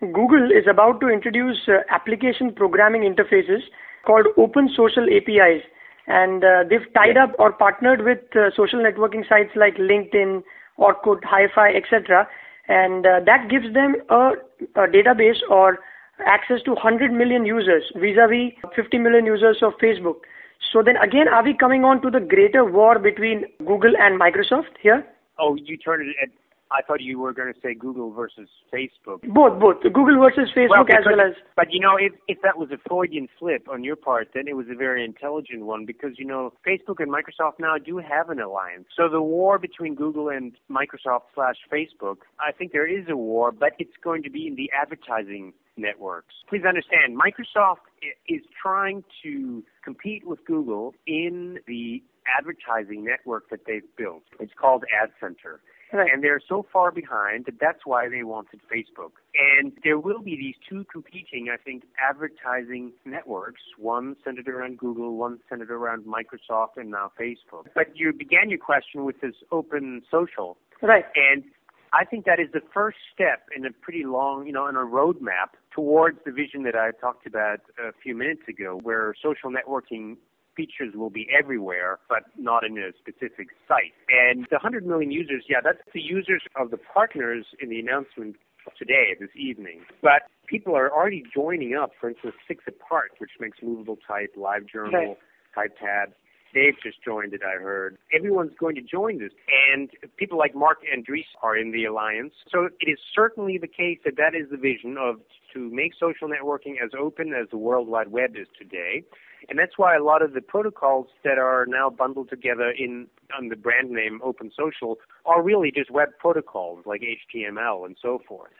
Google 0.01 0.51
is 0.51 0.67
about 0.69 1.01
to 1.01 1.09
introduce 1.09 1.69
uh, 1.69 1.81
application 1.91 2.53
programming 2.53 3.03
interfaces 3.03 3.63
called 4.07 4.27
Open 4.37 4.69
Social 4.77 5.05
APIs 5.05 5.63
and 6.07 6.45
uh, 6.45 6.65
they've 6.69 6.93
tied 6.95 7.17
up 7.17 7.33
or 7.39 7.53
partnered 7.53 8.05
with 8.05 8.19
uh, 8.37 8.51
social 8.57 8.81
networking 8.81 9.27
sites 9.29 9.51
like 9.57 9.77
LinkedIn, 9.77 10.43
Orkut, 10.79 11.21
hi5, 11.23 11.77
etc. 11.77 12.29
And 12.69 13.07
uh, 13.07 13.21
that 13.25 13.49
gives 13.49 13.73
them 13.73 13.97
a, 14.11 14.33
a, 14.77 14.87
database 14.89 15.41
or 15.49 15.79
access 16.27 16.61
to 16.65 16.73
100 16.73 17.13
million 17.13 17.47
users 17.47 17.85
vis-a-vis 17.95 18.53
50 18.77 18.99
million 18.99 19.25
users 19.25 19.59
of 19.63 19.73
Facebook. 19.83 20.27
So 20.73 20.83
then 20.85 20.97
again, 20.97 21.29
are 21.29 21.45
we 21.45 21.57
coming 21.57 21.85
on 21.85 22.03
to 22.03 22.11
the 22.11 22.21
greater 22.21 22.65
war 22.65 22.99
between 22.99 23.45
Google 23.59 23.93
and 23.99 24.21
Microsoft 24.21 24.77
here? 24.83 25.07
Oh, 25.39 25.55
you 25.55 25.77
turn 25.77 26.03
it 26.21 26.31
I 26.75 26.83
thought 26.83 27.00
you 27.00 27.19
were 27.21 27.33
going 27.33 27.52
to 27.52 27.61
say 27.61 27.75
Google 27.75 28.11
versus 28.11 28.49
Facebook. 28.73 29.23
Both, 29.23 29.61
both. 29.61 29.83
Google 29.83 30.19
versus 30.19 30.50
Facebook 30.57 30.88
well, 30.88 30.99
as 30.99 31.04
well 31.07 31.21
as. 31.21 31.35
But 31.57 31.66
you 31.71 31.81
know, 31.81 31.97
if 31.99 32.12
if 32.26 32.38
that 32.43 32.59
was 32.59 32.71
a 32.73 32.78
Freudian 32.88 33.28
slip 33.38 33.69
on 33.69 33.85
your 33.85 33.97
part, 33.97 34.31
then 34.35 34.49
it 34.49 34.57
was 34.57 34.66
a 34.71 34.75
very 34.75 35.04
intelligent 35.04 35.64
one 35.64 35.87
because 35.87 36.19
you 36.19 36.26
know 36.26 36.52
Facebook 36.66 36.99
and 36.99 37.12
Microsoft 37.12 37.61
now 37.61 37.78
do 37.78 37.99
have 37.99 38.28
an 38.28 38.40
alliance. 38.40 38.87
So 38.97 39.09
the 39.09 39.23
war 39.23 39.59
between 39.59 39.95
Google 39.95 40.28
and 40.28 40.52
Microsoft 40.71 41.23
slash 41.35 41.57
Facebook, 41.73 42.19
I 42.40 42.50
think 42.50 42.73
there 42.73 42.87
is 42.87 43.07
a 43.09 43.16
war, 43.16 43.52
but 43.52 43.73
it's 43.78 43.97
going 44.02 44.23
to 44.25 44.31
be 44.31 44.47
in 44.47 44.57
the 44.57 44.71
advertising 44.73 45.52
networks. 45.76 46.35
Please 46.49 46.62
understand, 46.66 47.19
Microsoft 47.19 47.87
is 48.28 48.43
trying 48.61 49.04
to 49.23 49.62
compete 49.85 50.26
with 50.26 50.45
Google 50.45 50.95
in 51.07 51.59
the 51.66 52.02
advertising 52.38 53.04
network 53.04 53.50
that 53.50 53.61
they've 53.66 53.83
built. 53.97 54.23
It's 54.40 54.52
called 54.59 54.85
Ad 55.02 55.11
Center. 55.21 55.61
Right. 55.95 56.13
And 56.13 56.25
they're 56.25 56.41
so 56.47 56.67
far 56.73 56.91
behind 56.91 57.45
that 57.45 57.61
that's 57.61 57.87
why 57.87 58.09
they 58.09 58.25
wanted 58.25 58.61
Facebook. 58.71 59.13
And 59.35 59.73
there 59.85 59.99
will 59.99 60.21
be 60.21 60.37
these 60.37 60.57
two 60.69 60.85
competing, 60.93 61.49
I 61.53 61.57
think, 61.57 61.85
advertising 62.01 62.93
networks, 63.05 63.63
one 63.79 64.17
centered 64.25 64.49
around 64.49 64.79
Google, 64.79 65.17
one 65.17 65.39
centered 65.49 65.71
around 65.71 66.05
Microsoft, 66.05 66.77
and 66.77 66.91
now 66.91 67.13
Facebook. 67.19 67.67
But 67.77 67.97
you 67.97 68.13
began 68.13 68.51
your 68.51 68.59
question 68.59 69.05
with 69.05 69.21
this 69.21 69.37
open 69.53 70.03
social. 70.11 70.59
Right. 70.83 71.05
And 71.15 71.45
I 71.93 72.05
think 72.05 72.25
that 72.25 72.41
is 72.41 72.49
the 72.53 72.63
first 72.73 72.99
step 73.15 73.45
in 73.57 73.65
a 73.65 73.71
pretty 73.71 74.05
long, 74.05 74.47
you 74.47 74.53
know, 74.53 74.67
in 74.67 74.75
a 74.75 74.81
roadmap 74.81 75.55
towards 75.73 76.19
the 76.27 76.33
vision 76.33 76.65
that 76.65 76.75
I 76.75 76.91
talked 76.91 77.25
about 77.25 77.61
a 77.79 77.93
few 78.03 78.17
minutes 78.17 78.43
ago, 78.49 78.81
where 78.83 79.15
social 79.23 79.49
networking 79.49 80.17
features 80.57 80.95
will 80.95 81.11
be 81.11 81.27
everywhere, 81.37 81.99
but 82.09 82.25
not 82.39 82.65
in 82.65 82.79
a 82.79 82.91
specific 82.99 83.49
site. 83.69 83.95
And 84.09 84.47
the 84.51 84.57
100 84.57 84.87
million 84.87 85.11
users, 85.11 85.45
yeah, 85.49 85.59
that's 85.63 85.79
the 85.93 86.01
users 86.01 86.43
of 86.57 86.71
the 86.71 86.79
partners 86.79 87.47
in 87.61 87.69
the 87.69 87.79
announcement 87.79 88.37
today, 88.79 89.14
this 89.19 89.31
evening. 89.37 89.81
But 90.03 90.23
people 90.47 90.75
are 90.75 90.90
already 90.90 91.23
joining 91.35 91.75
up, 91.75 91.93
for 92.01 92.09
instance, 92.09 92.35
Six 92.49 92.64
Apart, 92.67 93.12
which 93.19 93.31
makes 93.40 93.59
movable 93.62 93.99
type, 94.07 94.35
LiveJournal, 94.37 94.93
right. 94.93 95.19
TypePad. 95.57 96.12
They've 96.55 96.77
just 96.81 97.03
joined 97.05 97.35
it, 97.35 97.40
I 97.45 97.61
heard. 97.61 97.99
Everyone's 98.17 98.53
going 98.59 98.77
to 98.77 98.81
join 98.81 99.19
this. 99.19 99.33
And 99.75 99.90
people 100.17 100.38
like 100.38 100.55
Marc 100.55 100.79
Andreessen 100.85 101.35
are 101.43 101.57
in 101.57 101.73
the 101.73 101.85
alliance. 101.85 102.33
So 102.51 102.69
it 102.79 102.88
is 102.88 102.99
certainly 103.12 103.59
the 103.59 103.67
case 103.67 103.99
that 104.05 104.17
that 104.19 104.37
is 104.38 104.51
the 104.51 104.57
vision 104.57 104.97
of 104.97 105.17
to 105.53 105.71
make 105.71 105.93
social 105.99 106.29
networking 106.29 106.75
as 106.83 106.90
open 106.99 107.33
as 107.35 107.49
the 107.51 107.59
World 107.59 107.88
Wide 107.88 108.12
Web 108.12 108.37
is 108.37 108.47
today. 108.57 109.05
And 109.48 109.59
that's 109.59 109.76
why 109.76 109.96
a 109.96 110.02
lot 110.02 110.22
of 110.22 110.33
the 110.33 110.40
protocols 110.40 111.09
that 111.24 111.38
are 111.38 111.66
now 111.66 111.90
bundled 111.90 112.30
together 112.30 112.70
in 112.70 113.07
on 113.37 113.48
the 113.48 113.57
brand 113.57 113.90
name 113.90 114.20
Open 114.22 114.50
Social 114.57 114.98
are 115.24 115.42
really 115.42 115.70
just 115.70 115.90
web 115.90 116.11
protocols 116.18 116.85
like 116.87 117.02
HTML 117.02 117.87
and 117.87 117.96
so 118.00 118.20
forth. 118.26 118.52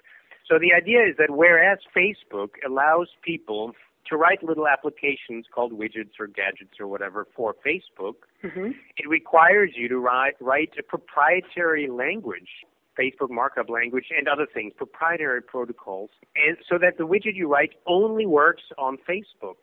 So 0.48 0.58
the 0.58 0.72
idea 0.74 1.06
is 1.08 1.16
that 1.18 1.30
whereas 1.30 1.78
Facebook 1.96 2.50
allows 2.66 3.08
people 3.22 3.72
to 4.08 4.16
write 4.16 4.42
little 4.42 4.68
applications 4.68 5.46
called 5.52 5.72
widgets 5.72 6.20
or 6.20 6.26
gadgets 6.26 6.78
or 6.78 6.86
whatever 6.86 7.26
for 7.34 7.54
Facebook, 7.66 8.14
mm-hmm. 8.42 8.72
it 8.96 9.08
requires 9.08 9.70
you 9.74 9.88
to 9.88 9.98
write, 9.98 10.34
write 10.40 10.72
a 10.78 10.82
proprietary 10.82 11.88
language 11.88 12.48
Facebook 12.98 13.30
markup 13.30 13.68
language 13.68 14.06
and 14.16 14.28
other 14.28 14.46
things, 14.52 14.72
proprietary 14.76 15.42
protocols, 15.42 16.10
and 16.36 16.56
so 16.68 16.78
that 16.78 16.96
the 16.98 17.04
widget 17.04 17.34
you 17.34 17.50
write 17.50 17.70
only 17.86 18.26
works 18.26 18.62
on 18.78 18.98
Facebook. 19.08 19.56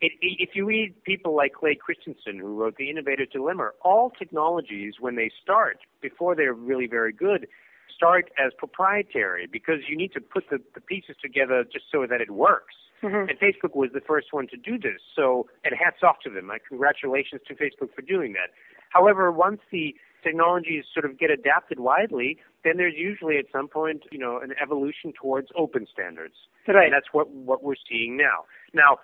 It, 0.00 0.12
if 0.20 0.50
you 0.54 0.64
read 0.64 0.94
people 1.04 1.36
like 1.36 1.52
Clay 1.52 1.74
Christensen, 1.74 2.38
who 2.38 2.54
wrote 2.54 2.76
The 2.76 2.88
Innovator's 2.90 3.28
Dilemma, 3.32 3.70
all 3.82 4.10
technologies, 4.10 4.94
when 5.00 5.16
they 5.16 5.30
start, 5.42 5.78
before 6.00 6.34
they're 6.34 6.54
really 6.54 6.86
very 6.86 7.12
good, 7.12 7.46
start 7.94 8.30
as 8.38 8.52
proprietary 8.56 9.46
because 9.46 9.80
you 9.88 9.96
need 9.96 10.12
to 10.12 10.20
put 10.20 10.44
the, 10.50 10.58
the 10.74 10.80
pieces 10.80 11.16
together 11.20 11.64
just 11.70 11.84
so 11.92 12.06
that 12.08 12.20
it 12.20 12.30
works. 12.30 12.74
Mm-hmm. 13.02 13.28
And 13.28 13.38
Facebook 13.38 13.74
was 13.74 13.90
the 13.92 14.00
first 14.00 14.28
one 14.30 14.46
to 14.48 14.56
do 14.56 14.78
this. 14.78 15.00
So, 15.16 15.48
and 15.64 15.74
hats 15.74 15.98
off 16.02 16.16
to 16.24 16.30
them. 16.30 16.46
My 16.46 16.58
congratulations 16.66 17.42
to 17.48 17.54
Facebook 17.54 17.94
for 17.94 18.02
doing 18.02 18.32
that. 18.34 18.50
However, 18.90 19.30
once 19.32 19.60
the 19.70 19.94
technologies 20.22 20.84
sort 20.92 21.04
of 21.04 21.18
get 21.18 21.30
adapted 21.30 21.80
widely, 21.80 22.38
then 22.64 22.76
there's 22.76 22.94
usually 22.96 23.38
at 23.38 23.46
some 23.52 23.68
point, 23.68 24.02
you 24.10 24.18
know, 24.18 24.38
an 24.38 24.52
evolution 24.62 25.12
towards 25.12 25.48
open 25.56 25.86
standards. 25.92 26.34
Right. 26.68 26.84
And 26.84 26.92
that's 26.92 27.12
what 27.12 27.30
what 27.30 27.62
we're 27.62 27.80
seeing 27.88 28.16
now. 28.16 28.44
Now, 28.72 28.98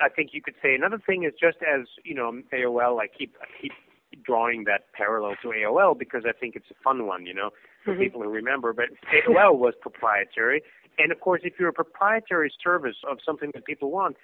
I 0.00 0.08
think 0.08 0.30
you 0.32 0.42
could 0.42 0.54
say 0.62 0.74
another 0.74 0.98
thing 0.98 1.24
is 1.24 1.32
just 1.38 1.58
as 1.62 1.86
you 2.04 2.14
know, 2.14 2.32
AOL. 2.52 3.00
I 3.00 3.06
keep 3.06 3.36
I 3.40 3.46
keep 3.60 3.72
drawing 4.24 4.64
that 4.64 4.92
parallel 4.92 5.34
to 5.42 5.48
AOL 5.48 5.98
because 5.98 6.22
I 6.26 6.32
think 6.32 6.56
it's 6.56 6.70
a 6.70 6.82
fun 6.82 7.06
one, 7.06 7.26
you 7.26 7.34
know, 7.34 7.50
for 7.84 7.92
mm-hmm. 7.92 8.02
people 8.02 8.22
who 8.22 8.28
remember. 8.28 8.72
But 8.72 8.86
AOL 9.12 9.58
was 9.58 9.74
proprietary, 9.80 10.62
and 10.98 11.12
of 11.12 11.20
course, 11.20 11.42
if 11.44 11.54
you're 11.58 11.68
a 11.68 11.72
proprietary 11.72 12.52
service 12.62 12.96
of 13.08 13.18
something 13.24 13.50
that 13.54 13.64
people 13.64 13.90
want, 13.90 14.16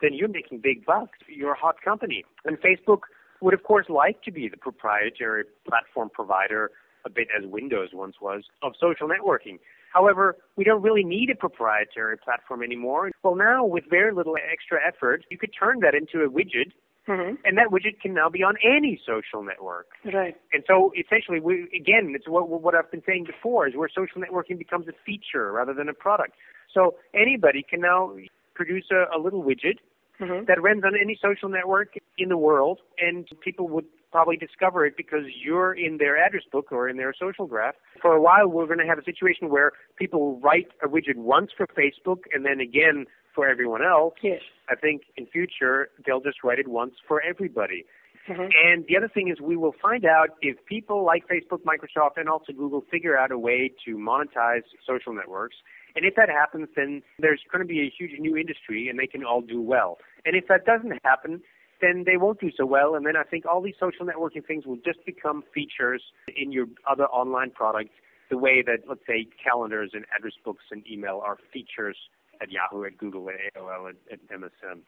then 0.00 0.14
you're 0.14 0.28
making 0.28 0.60
big 0.60 0.86
bucks. 0.86 1.18
You're 1.28 1.52
a 1.52 1.58
hot 1.58 1.76
company, 1.82 2.24
and 2.44 2.58
Facebook 2.60 3.00
would 3.40 3.54
of 3.54 3.62
course 3.62 3.86
like 3.88 4.22
to 4.22 4.30
be 4.30 4.48
the 4.48 4.56
proprietary 4.56 5.44
platform 5.68 6.10
provider, 6.12 6.70
a 7.04 7.10
bit 7.10 7.28
as 7.36 7.46
Windows 7.46 7.90
once 7.92 8.16
was, 8.20 8.44
of 8.62 8.72
social 8.80 9.08
networking. 9.08 9.58
However, 9.92 10.36
we 10.56 10.64
don't 10.64 10.82
really 10.82 11.02
need 11.02 11.30
a 11.30 11.34
proprietary 11.34 12.16
platform 12.16 12.62
anymore. 12.62 13.10
Well, 13.22 13.34
now 13.34 13.64
with 13.64 13.84
very 13.90 14.12
little 14.12 14.36
extra 14.36 14.78
effort, 14.86 15.24
you 15.30 15.38
could 15.38 15.50
turn 15.58 15.80
that 15.80 15.94
into 15.94 16.24
a 16.24 16.30
widget 16.30 16.72
Mm-hmm. 17.08 17.36
and 17.44 17.56
that 17.56 17.68
widget 17.72 17.98
can 18.00 18.12
now 18.12 18.28
be 18.28 18.42
on 18.42 18.56
any 18.62 19.00
social 19.04 19.42
network. 19.42 19.88
Right. 20.04 20.36
And 20.52 20.62
so 20.66 20.92
essentially, 20.94 21.40
we 21.40 21.64
again, 21.74 22.12
it's 22.14 22.28
what 22.28 22.48
what 22.48 22.74
I've 22.74 22.90
been 22.90 23.02
saying 23.06 23.24
before 23.24 23.66
is 23.66 23.74
where 23.74 23.88
social 23.88 24.20
networking 24.20 24.58
becomes 24.58 24.86
a 24.86 24.92
feature 25.04 25.50
rather 25.50 25.72
than 25.72 25.88
a 25.88 25.94
product. 25.94 26.34
So 26.72 26.96
anybody 27.14 27.64
can 27.68 27.80
now 27.80 28.12
produce 28.54 28.84
a, 28.92 29.16
a 29.16 29.18
little 29.18 29.42
widget 29.42 29.78
mm-hmm. 30.20 30.44
that 30.46 30.60
runs 30.62 30.84
on 30.84 30.92
any 31.00 31.18
social 31.20 31.48
network 31.48 31.94
in 32.18 32.28
the 32.28 32.36
world, 32.36 32.80
and 32.98 33.26
people 33.40 33.68
would 33.68 33.86
probably 34.10 34.36
discover 34.36 34.84
it 34.84 34.96
because 34.96 35.22
you're 35.42 35.72
in 35.72 35.98
their 35.98 36.18
address 36.18 36.42
book 36.50 36.72
or 36.72 36.88
in 36.88 36.96
their 36.96 37.14
social 37.18 37.46
graph. 37.46 37.74
For 38.02 38.14
a 38.14 38.20
while, 38.20 38.48
we're 38.48 38.66
going 38.66 38.78
to 38.78 38.86
have 38.86 38.98
a 38.98 39.04
situation 39.04 39.50
where 39.50 39.72
people 39.96 40.40
write 40.40 40.68
a 40.82 40.88
widget 40.88 41.16
once 41.16 41.50
for 41.56 41.66
Facebook 41.68 42.22
and 42.34 42.44
then 42.44 42.60
again 42.60 43.06
for 43.34 43.48
everyone 43.48 43.82
else. 43.84 44.14
Yes. 44.22 44.40
I 44.68 44.74
think 44.74 45.02
in 45.16 45.26
future 45.26 45.90
they'll 46.04 46.20
just 46.20 46.42
write 46.42 46.58
it 46.58 46.68
once 46.68 46.94
for 47.06 47.22
everybody. 47.22 47.86
Mm-hmm. 48.28 48.42
And 48.42 48.84
the 48.86 48.96
other 48.96 49.08
thing 49.08 49.28
is 49.28 49.40
we 49.40 49.56
will 49.56 49.74
find 49.80 50.04
out 50.04 50.30
if 50.42 50.56
people 50.66 51.04
like 51.04 51.24
Facebook, 51.26 51.60
Microsoft, 51.62 52.12
and 52.16 52.28
also 52.28 52.52
Google 52.52 52.84
figure 52.90 53.16
out 53.16 53.30
a 53.30 53.38
way 53.38 53.72
to 53.86 53.96
monetize 53.96 54.62
social 54.86 55.14
networks. 55.14 55.56
And 55.96 56.04
if 56.04 56.14
that 56.16 56.28
happens, 56.28 56.68
then 56.76 57.02
there's 57.18 57.40
going 57.50 57.66
to 57.66 57.68
be 57.68 57.80
a 57.80 57.90
huge 57.90 58.18
new 58.18 58.36
industry 58.36 58.88
and 58.88 58.98
they 58.98 59.06
can 59.06 59.24
all 59.24 59.40
do 59.40 59.60
well. 59.60 59.98
And 60.24 60.36
if 60.36 60.48
that 60.48 60.64
doesn't 60.64 60.98
happen, 61.04 61.42
then 61.80 62.04
they 62.06 62.16
won't 62.16 62.40
do 62.40 62.50
so 62.56 62.66
well. 62.66 62.94
And 62.94 63.06
then 63.06 63.16
I 63.16 63.24
think 63.24 63.44
all 63.46 63.62
these 63.62 63.74
social 63.80 64.06
networking 64.06 64.44
things 64.46 64.66
will 64.66 64.78
just 64.84 65.04
become 65.04 65.42
features 65.54 66.02
in 66.36 66.52
your 66.52 66.66
other 66.88 67.06
online 67.06 67.50
products, 67.50 67.94
the 68.30 68.38
way 68.38 68.62
that, 68.62 68.80
let's 68.88 69.00
say, 69.06 69.26
calendars 69.42 69.90
and 69.94 70.04
address 70.16 70.34
books 70.44 70.64
and 70.70 70.84
email 70.90 71.20
are 71.24 71.38
features 71.52 71.96
at 72.40 72.50
Yahoo, 72.50 72.84
at 72.84 72.96
Google, 72.96 73.28
at 73.28 73.36
AOL, 73.54 73.90
at, 73.90 73.96
at 74.12 74.20
MSN. 74.28 74.80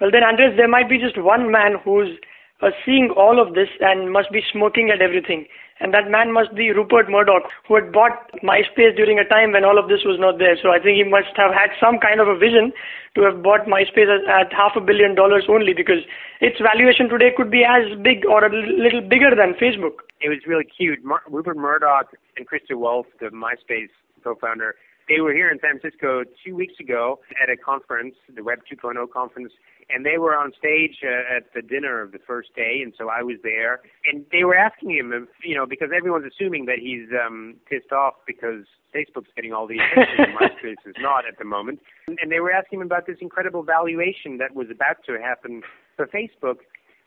Well, 0.00 0.10
then, 0.10 0.22
Andres, 0.22 0.56
there 0.56 0.68
might 0.68 0.88
be 0.88 0.98
just 0.98 1.20
one 1.20 1.50
man 1.50 1.76
who's 1.84 2.18
uh, 2.62 2.70
seeing 2.84 3.10
all 3.16 3.40
of 3.40 3.54
this 3.54 3.68
and 3.80 4.12
must 4.12 4.30
be 4.30 4.42
smoking 4.52 4.90
at 4.90 5.02
everything. 5.02 5.46
And 5.80 5.94
that 5.94 6.10
man 6.10 6.30
must 6.30 6.54
be 6.54 6.72
Rupert 6.72 7.08
Murdoch, 7.08 7.48
who 7.66 7.74
had 7.74 7.90
bought 7.90 8.28
MySpace 8.44 8.94
during 8.96 9.18
a 9.18 9.24
time 9.24 9.52
when 9.52 9.64
all 9.64 9.78
of 9.78 9.88
this 9.88 10.04
was 10.04 10.20
not 10.20 10.38
there. 10.38 10.54
So 10.60 10.68
I 10.68 10.78
think 10.78 11.00
he 11.00 11.08
must 11.08 11.32
have 11.40 11.56
had 11.56 11.72
some 11.80 11.96
kind 11.96 12.20
of 12.20 12.28
a 12.28 12.36
vision 12.36 12.72
to 13.16 13.22
have 13.24 13.42
bought 13.42 13.64
MySpace 13.64 14.12
at, 14.28 14.52
half 14.52 14.76
a 14.76 14.80
billion 14.80 15.14
dollars 15.14 15.48
only 15.48 15.72
because 15.72 16.04
its 16.40 16.60
valuation 16.60 17.08
today 17.08 17.32
could 17.34 17.50
be 17.50 17.64
as 17.64 17.96
big 18.04 18.28
or 18.28 18.44
a 18.44 18.52
little 18.52 19.00
bigger 19.00 19.32
than 19.32 19.56
Facebook. 19.56 20.04
It 20.20 20.28
was 20.28 20.44
really 20.46 20.68
cute. 20.68 21.02
Mar- 21.02 21.24
Rupert 21.26 21.56
Murdoch 21.56 22.12
and 22.36 22.46
Chris 22.46 22.60
DeWolfe, 22.70 23.08
the 23.18 23.32
MySpace 23.32 23.88
co-founder, 24.22 24.76
they 25.10 25.20
were 25.20 25.34
here 25.34 25.50
in 25.50 25.58
San 25.58 25.80
Francisco 25.80 26.22
two 26.44 26.54
weeks 26.54 26.78
ago 26.78 27.18
at 27.42 27.50
a 27.50 27.56
conference, 27.56 28.14
the 28.32 28.44
Web 28.44 28.60
2.0 28.70 29.10
conference, 29.10 29.52
and 29.90 30.06
they 30.06 30.18
were 30.18 30.36
on 30.36 30.52
stage 30.56 31.02
uh, 31.02 31.36
at 31.36 31.52
the 31.52 31.62
dinner 31.62 32.00
of 32.00 32.12
the 32.12 32.20
first 32.24 32.54
day, 32.54 32.78
and 32.82 32.94
so 32.96 33.08
I 33.10 33.22
was 33.22 33.36
there, 33.42 33.80
and 34.06 34.24
they 34.30 34.44
were 34.44 34.54
asking 34.54 34.90
him, 34.90 35.12
if, 35.12 35.28
you 35.42 35.56
know, 35.56 35.66
because 35.66 35.88
everyone's 35.94 36.30
assuming 36.30 36.66
that 36.66 36.78
he's 36.78 37.08
um, 37.10 37.56
pissed 37.68 37.90
off 37.90 38.14
because 38.24 38.64
Facebook's 38.94 39.30
getting 39.34 39.52
all 39.52 39.66
the 39.66 39.78
attention, 39.78 40.30
and 40.30 40.38
MySpace 40.38 40.78
is 40.86 40.94
not 41.00 41.26
at 41.26 41.38
the 41.38 41.44
moment, 41.44 41.80
and 42.06 42.30
they 42.30 42.38
were 42.38 42.52
asking 42.52 42.80
him 42.80 42.86
about 42.86 43.06
this 43.06 43.18
incredible 43.20 43.64
valuation 43.64 44.38
that 44.38 44.54
was 44.54 44.68
about 44.70 45.02
to 45.06 45.18
happen 45.20 45.62
for 45.96 46.06
Facebook, 46.06 46.58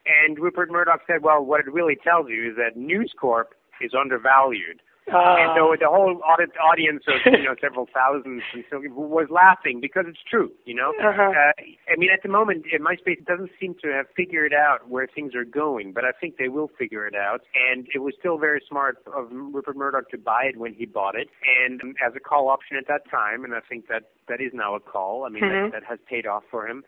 and 0.06 0.38
Rupert 0.38 0.70
Murdoch 0.70 1.02
said, 1.08 1.24
well, 1.24 1.44
what 1.44 1.62
it 1.62 1.72
really 1.72 1.96
tells 1.96 2.28
you 2.28 2.50
is 2.50 2.58
that 2.58 2.76
News 2.76 3.14
Corp 3.18 3.54
is 3.80 3.92
undervalued. 3.98 4.82
Uh, 5.12 5.36
and 5.36 5.52
so 5.58 5.76
the 5.78 5.88
whole 5.88 6.22
audience 6.24 7.04
of 7.08 7.20
you 7.26 7.44
know 7.44 7.56
several 7.62 7.88
thousands 7.94 8.42
and 8.54 8.64
so 8.72 8.80
was 8.96 9.28
laughing 9.30 9.82
because 9.82 10.06
it's 10.08 10.24
true. 10.30 10.50
You 10.66 10.76
know, 10.76 10.94
uh-huh. 11.00 11.32
uh, 11.32 11.52
I 11.92 11.96
mean, 11.98 12.10
at 12.14 12.24
the 12.24 12.30
moment, 12.30 12.66
MySpace 12.80 13.26
doesn't 13.26 13.52
seem 13.60 13.76
to 13.84 13.92
have 13.92 14.06
figured 14.16 14.54
out 14.54 14.90
where 14.90 15.08
things 15.08 15.36
are 15.36 15.44
going, 15.44 15.92
but 15.92 16.06
I 16.06 16.12
think 16.12 16.38
they 16.38 16.48
will 16.48 16.70
figure 16.80 17.06
it 17.06 17.16
out. 17.16 17.42
And 17.54 17.88
it 17.94 18.00
was 18.00 18.14
still 18.18 18.38
very 18.38 18.62
smart 18.68 18.98
of 19.14 19.28
Rupert 19.32 19.76
Murdoch 19.76 20.10
to 20.12 20.18
buy 20.18 20.44
it 20.46 20.58
when 20.58 20.74
he 20.74 20.86
bought 20.86 21.16
it, 21.16 21.28
and 21.66 21.82
as 22.06 22.14
a 22.16 22.20
call 22.22 22.48
option 22.48 22.78
at 22.78 22.88
that 22.88 23.10
time. 23.12 23.44
And 23.44 23.54
I 23.54 23.60
think 23.68 23.88
that 23.90 24.04
that 24.30 24.40
is 24.40 24.52
now 24.54 24.76
a 24.76 24.80
call. 24.80 25.26
I 25.26 25.30
mean, 25.30 25.44
mm-hmm. 25.44 25.72
that, 25.72 25.82
that 25.82 25.84
has 25.84 26.00
paid 26.10 26.26
off 26.26 26.44
for 26.50 26.68
him. 26.68 26.84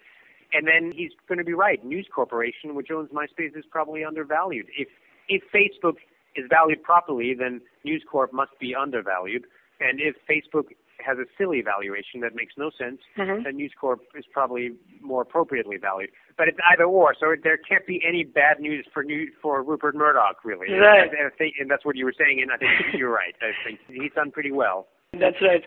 And 0.54 0.67
then 0.67 0.93
he's 0.95 1.12
going 1.28 1.39
to 1.39 1.43
be 1.43 1.54
right. 1.54 1.84
News 1.84 2.08
Corporation, 2.13 2.75
which 2.75 2.89
owns 2.91 3.10
MySpace, 3.10 3.58
is 3.58 3.65
probably 3.69 4.06
undervalued. 4.06 4.67
If 4.78 4.88
if 5.28 5.41
Facebook 5.54 5.95
is 6.36 6.45
valued 6.50 6.84
properly, 6.84 7.34
then 7.38 7.62
News 7.84 8.04
Corp 8.10 8.34
must 8.34 8.52
be 8.60 8.76
undervalued. 8.76 9.45
And 9.80 10.00
if 10.00 10.15
Facebook 10.30 10.71
has 11.06 11.17
a 11.17 11.26
silly 11.38 11.62
valuation 11.62 12.21
that 12.21 12.36
makes 12.36 12.54
no 12.58 12.71
sense, 12.78 13.00
mm-hmm. 13.17 13.43
then 13.43 13.56
News 13.58 13.74
Corp 13.80 14.02
is 14.15 14.26
probably 14.32 14.71
more 15.02 15.21
appropriately 15.21 15.78
valued. 15.78 16.10
But 16.38 16.48
it's 16.48 16.58
either 16.71 16.86
or, 16.86 17.13
so 17.19 17.36
there 17.43 17.58
can't 17.58 17.86
be 17.86 18.02
any 18.08 18.24
bad 18.24 18.60
news 18.60 18.88
for 18.93 19.04
new, 19.04 19.30
for 19.41 19.63
Rupert 19.63 19.95
Murdoch, 19.95 20.43
really. 20.43 20.71
Right. 20.71 21.10
And, 21.10 21.32
and, 21.39 21.52
and 21.60 21.71
that's 21.71 21.86
what 21.86 21.95
you 21.95 22.06
were 22.06 22.15
saying, 22.17 22.41
and 22.41 22.52
I 22.52 22.58
think 22.58 22.71
you're 22.98 23.12
right. 23.12 23.36
I 23.41 23.52
think 23.67 23.80
he's 23.88 24.12
done 24.13 24.32
pretty 24.32 24.52
well. 24.52 24.88
That's 25.19 25.41
right. 25.41 25.63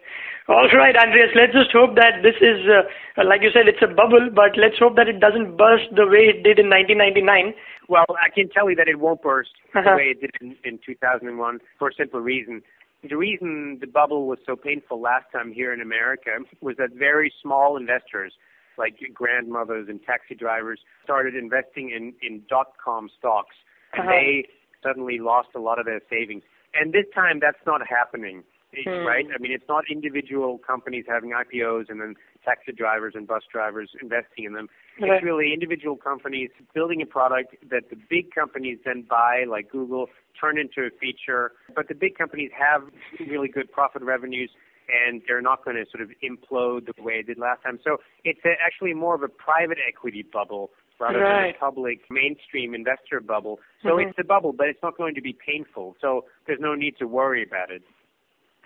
All 0.49 0.69
right, 0.73 0.97
Andreas. 0.97 1.31
Let's 1.37 1.53
just 1.53 1.73
hope 1.73 1.95
that 1.97 2.25
this 2.25 2.37
is, 2.41 2.65
uh, 2.65 3.21
like 3.25 3.43
you 3.43 3.51
said, 3.53 3.69
it's 3.69 3.85
a 3.85 3.93
bubble, 3.93 4.33
but 4.33 4.57
let's 4.57 4.79
hope 4.79 4.97
that 4.97 5.09
it 5.09 5.21
doesn't 5.21 5.57
burst 5.57 5.93
the 5.95 6.09
way 6.09 6.33
it 6.33 6.41
did 6.43 6.59
in 6.59 6.73
1999. 6.73 7.53
Well, 7.89 8.09
I 8.17 8.33
can 8.33 8.49
tell 8.49 8.69
you 8.69 8.77
that 8.77 8.89
it 8.89 8.99
won't 8.99 9.21
burst 9.21 9.53
uh-huh. 9.75 9.85
the 9.85 9.97
way 9.97 10.17
it 10.17 10.21
did 10.21 10.33
in, 10.41 10.57
in 10.65 10.81
2001 10.85 11.61
for 11.79 11.89
a 11.89 11.95
simple 11.95 12.21
reason. 12.21 12.63
The 13.09 13.17
reason 13.17 13.79
the 13.81 13.87
bubble 13.87 14.27
was 14.27 14.39
so 14.45 14.57
painful 14.57 15.01
last 15.01 15.27
time 15.33 15.53
here 15.53 15.73
in 15.73 15.81
America 15.81 16.31
was 16.61 16.77
that 16.79 16.97
very 16.97 17.33
small 17.43 17.77
investors, 17.77 18.33
like 18.77 18.97
grandmothers 19.13 19.89
and 19.89 20.03
taxi 20.03 20.35
drivers, 20.35 20.81
started 21.05 21.37
investing 21.37 21.91
in, 21.91 22.15
in 22.27 22.43
dot-com 22.49 23.11
stocks, 23.19 23.57
and 23.93 24.09
uh-huh. 24.09 24.17
they 24.17 24.49
suddenly 24.83 25.19
lost 25.19 25.49
a 25.55 25.61
lot 25.61 25.79
of 25.79 25.85
their 25.85 26.01
savings. 26.09 26.43
And 26.75 26.93
this 26.93 27.07
time, 27.15 27.41
that's 27.41 27.61
not 27.67 27.81
happening 27.87 28.45
hmm. 28.75 29.07
right? 29.07 29.27
I 29.35 29.39
mean, 29.41 29.53
it's 29.53 29.69
not 29.69 29.85
individual 29.91 30.59
companies 30.59 31.05
having 31.09 31.31
IPOs 31.31 31.89
and 31.89 32.01
then 32.01 32.15
taxi 32.45 32.73
drivers 32.73 33.15
and 33.17 33.27
bus 33.27 33.43
drivers 33.51 33.91
investing 34.01 34.45
in 34.45 34.53
them. 34.53 34.69
Right. 35.01 35.13
It's 35.13 35.25
really 35.25 35.53
individual 35.53 35.97
companies 35.97 36.51
building 36.75 37.03
a 37.03 37.07
product 37.07 37.57
that 37.71 37.91
the 37.91 37.97
big 38.09 38.35
companies 38.35 38.79
then 38.85 39.05
buy, 39.09 39.45
like 39.49 39.71
Google, 39.71 40.07
turn 40.41 40.59
into 40.59 40.83
a 40.83 40.91
feature. 40.99 41.53
But 41.75 41.89
the 41.89 41.95
big 41.95 42.17
companies 42.17 42.51
have 42.59 42.83
really 43.29 43.49
good 43.49 43.71
profit 43.71 44.03
revenues 44.03 44.51
and 44.89 45.23
they're 45.29 45.43
not 45.43 45.65
going 45.65 45.77
to 45.77 45.85
sort 45.91 46.03
of 46.03 46.11
implode 46.25 46.87
the 46.87 47.03
way 47.03 47.15
it 47.15 47.27
did 47.27 47.39
last 47.39 47.63
time. 47.63 47.79
So 47.85 47.99
it's 48.25 48.41
a, 48.45 48.53
actually 48.65 48.95
more 48.95 49.15
of 49.15 49.23
a 49.23 49.29
private 49.29 49.79
equity 49.87 50.25
bubble 50.31 50.71
rather 50.99 51.21
right. 51.21 51.47
than 51.47 51.55
a 51.55 51.59
public 51.59 52.01
mainstream 52.11 52.75
investor 52.75 53.21
bubble. 53.21 53.61
So 53.83 53.91
mm-hmm. 53.91 54.09
it's 54.09 54.19
a 54.19 54.25
bubble, 54.25 54.53
but 54.53 54.69
it's 54.69 54.83
not 54.83 54.97
going 54.97 55.15
to 55.15 55.21
be 55.21 55.33
painful. 55.35 55.97
So 56.01 56.25
there's 56.47 56.61
no 56.61 56.75
need 56.75 56.97
to 56.99 57.07
worry 57.07 57.43
about 57.43 57.71
it. 57.71 57.83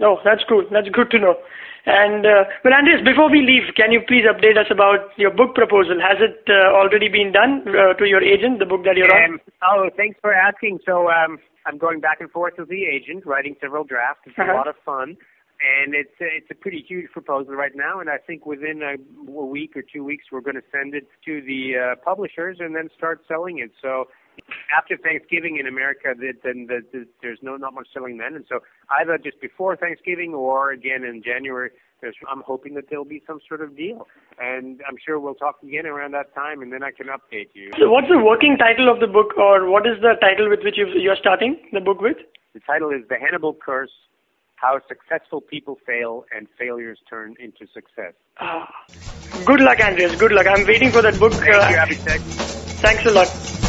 Oh, 0.00 0.18
that's 0.24 0.42
cool. 0.48 0.64
That's 0.70 0.88
good 0.88 1.10
to 1.10 1.18
know. 1.18 1.34
And 1.84 2.24
uh, 2.24 2.44
well, 2.64 2.74
Andreas, 2.74 3.02
before 3.04 3.28
we 3.28 3.42
leave, 3.42 3.74
can 3.74 3.90
you 3.90 4.00
please 4.06 4.22
update 4.24 4.56
us 4.56 4.70
about 4.70 5.10
your 5.16 5.30
book 5.30 5.54
proposal? 5.54 5.98
Has 6.00 6.18
it 6.20 6.46
uh, 6.46 6.70
already 6.78 7.08
been 7.08 7.32
done 7.32 7.66
uh, 7.66 7.94
to 7.94 8.06
your 8.06 8.22
agent, 8.22 8.60
the 8.60 8.66
book 8.66 8.84
that 8.84 8.96
you're 8.96 9.10
um, 9.10 9.34
on? 9.34 9.40
Oh, 9.66 9.90
thanks 9.96 10.18
for 10.20 10.32
asking. 10.32 10.78
So 10.86 11.10
um, 11.10 11.38
I'm 11.66 11.78
going 11.78 12.00
back 12.00 12.20
and 12.20 12.30
forth 12.30 12.54
with 12.56 12.68
the 12.68 12.84
agent, 12.86 13.26
writing 13.26 13.56
several 13.60 13.82
drafts. 13.82 14.22
It's 14.26 14.38
uh-huh. 14.38 14.52
a 14.52 14.54
lot 14.54 14.68
of 14.68 14.76
fun, 14.84 15.16
and 15.58 15.94
it's 15.94 16.14
a, 16.20 16.30
it's 16.30 16.50
a 16.52 16.54
pretty 16.54 16.84
huge 16.86 17.10
proposal 17.10 17.54
right 17.54 17.74
now. 17.74 17.98
And 17.98 18.08
I 18.08 18.18
think 18.18 18.46
within 18.46 18.82
a, 18.82 18.94
a 19.32 19.46
week 19.46 19.76
or 19.76 19.82
two 19.82 20.04
weeks, 20.04 20.26
we're 20.30 20.40
going 20.40 20.56
to 20.56 20.68
send 20.70 20.94
it 20.94 21.08
to 21.24 21.42
the 21.42 21.72
uh, 21.74 21.96
publishers 22.04 22.58
and 22.60 22.76
then 22.76 22.90
start 22.96 23.22
selling 23.26 23.58
it. 23.58 23.72
So 23.82 24.06
after 24.76 24.96
Thanksgiving 24.96 25.58
in 25.58 25.66
America, 25.66 26.14
then 26.16 26.66
the, 26.66 26.80
the, 26.92 27.06
there's 27.20 27.38
no 27.42 27.56
not 27.56 27.74
much 27.74 27.88
selling 27.92 28.18
then, 28.18 28.34
and 28.34 28.44
so 28.48 28.60
either 29.00 29.18
just 29.18 29.40
before 29.40 29.76
Thanksgiving 29.76 30.34
or 30.34 30.72
again 30.72 31.04
in 31.04 31.22
January. 31.22 31.70
there's, 32.00 32.16
I'm 32.30 32.42
hoping 32.44 32.74
that 32.74 32.84
there'll 32.90 33.04
be 33.04 33.22
some 33.26 33.40
sort 33.46 33.60
of 33.60 33.76
deal, 33.76 34.06
and 34.38 34.80
I'm 34.88 34.96
sure 35.04 35.20
we'll 35.20 35.34
talk 35.34 35.56
again 35.62 35.86
around 35.86 36.12
that 36.12 36.34
time, 36.34 36.62
and 36.62 36.72
then 36.72 36.82
I 36.82 36.90
can 36.90 37.06
update 37.06 37.50
you. 37.54 37.70
So, 37.78 37.90
what's 37.90 38.08
the 38.08 38.18
working 38.18 38.56
title 38.58 38.90
of 38.92 39.00
the 39.00 39.06
book, 39.06 39.36
or 39.36 39.70
what 39.70 39.86
is 39.86 40.00
the 40.00 40.14
title 40.20 40.48
with 40.48 40.60
which 40.64 40.76
you're 40.76 41.16
starting 41.20 41.58
the 41.72 41.80
book 41.80 42.00
with? 42.00 42.16
The 42.54 42.60
title 42.60 42.90
is 42.90 43.06
The 43.08 43.16
Hannibal 43.16 43.54
Curse: 43.54 43.92
How 44.56 44.80
Successful 44.88 45.40
People 45.40 45.78
Fail 45.86 46.24
and 46.34 46.48
Failures 46.58 46.98
Turn 47.08 47.36
into 47.38 47.66
Success. 47.72 48.14
Ah. 48.38 48.68
Good 49.44 49.60
luck, 49.60 49.78
Andreas. 49.80 50.14
Good 50.18 50.32
luck. 50.32 50.46
I'm 50.46 50.66
waiting 50.66 50.90
for 50.92 51.02
that 51.02 51.18
book. 51.18 51.32
Thank 51.32 51.54
uh, 51.54 51.68
you, 51.68 51.76
Abhishek. 51.76 52.82
Thanks 52.82 53.02
a 53.06 53.10
lot. 53.10 53.61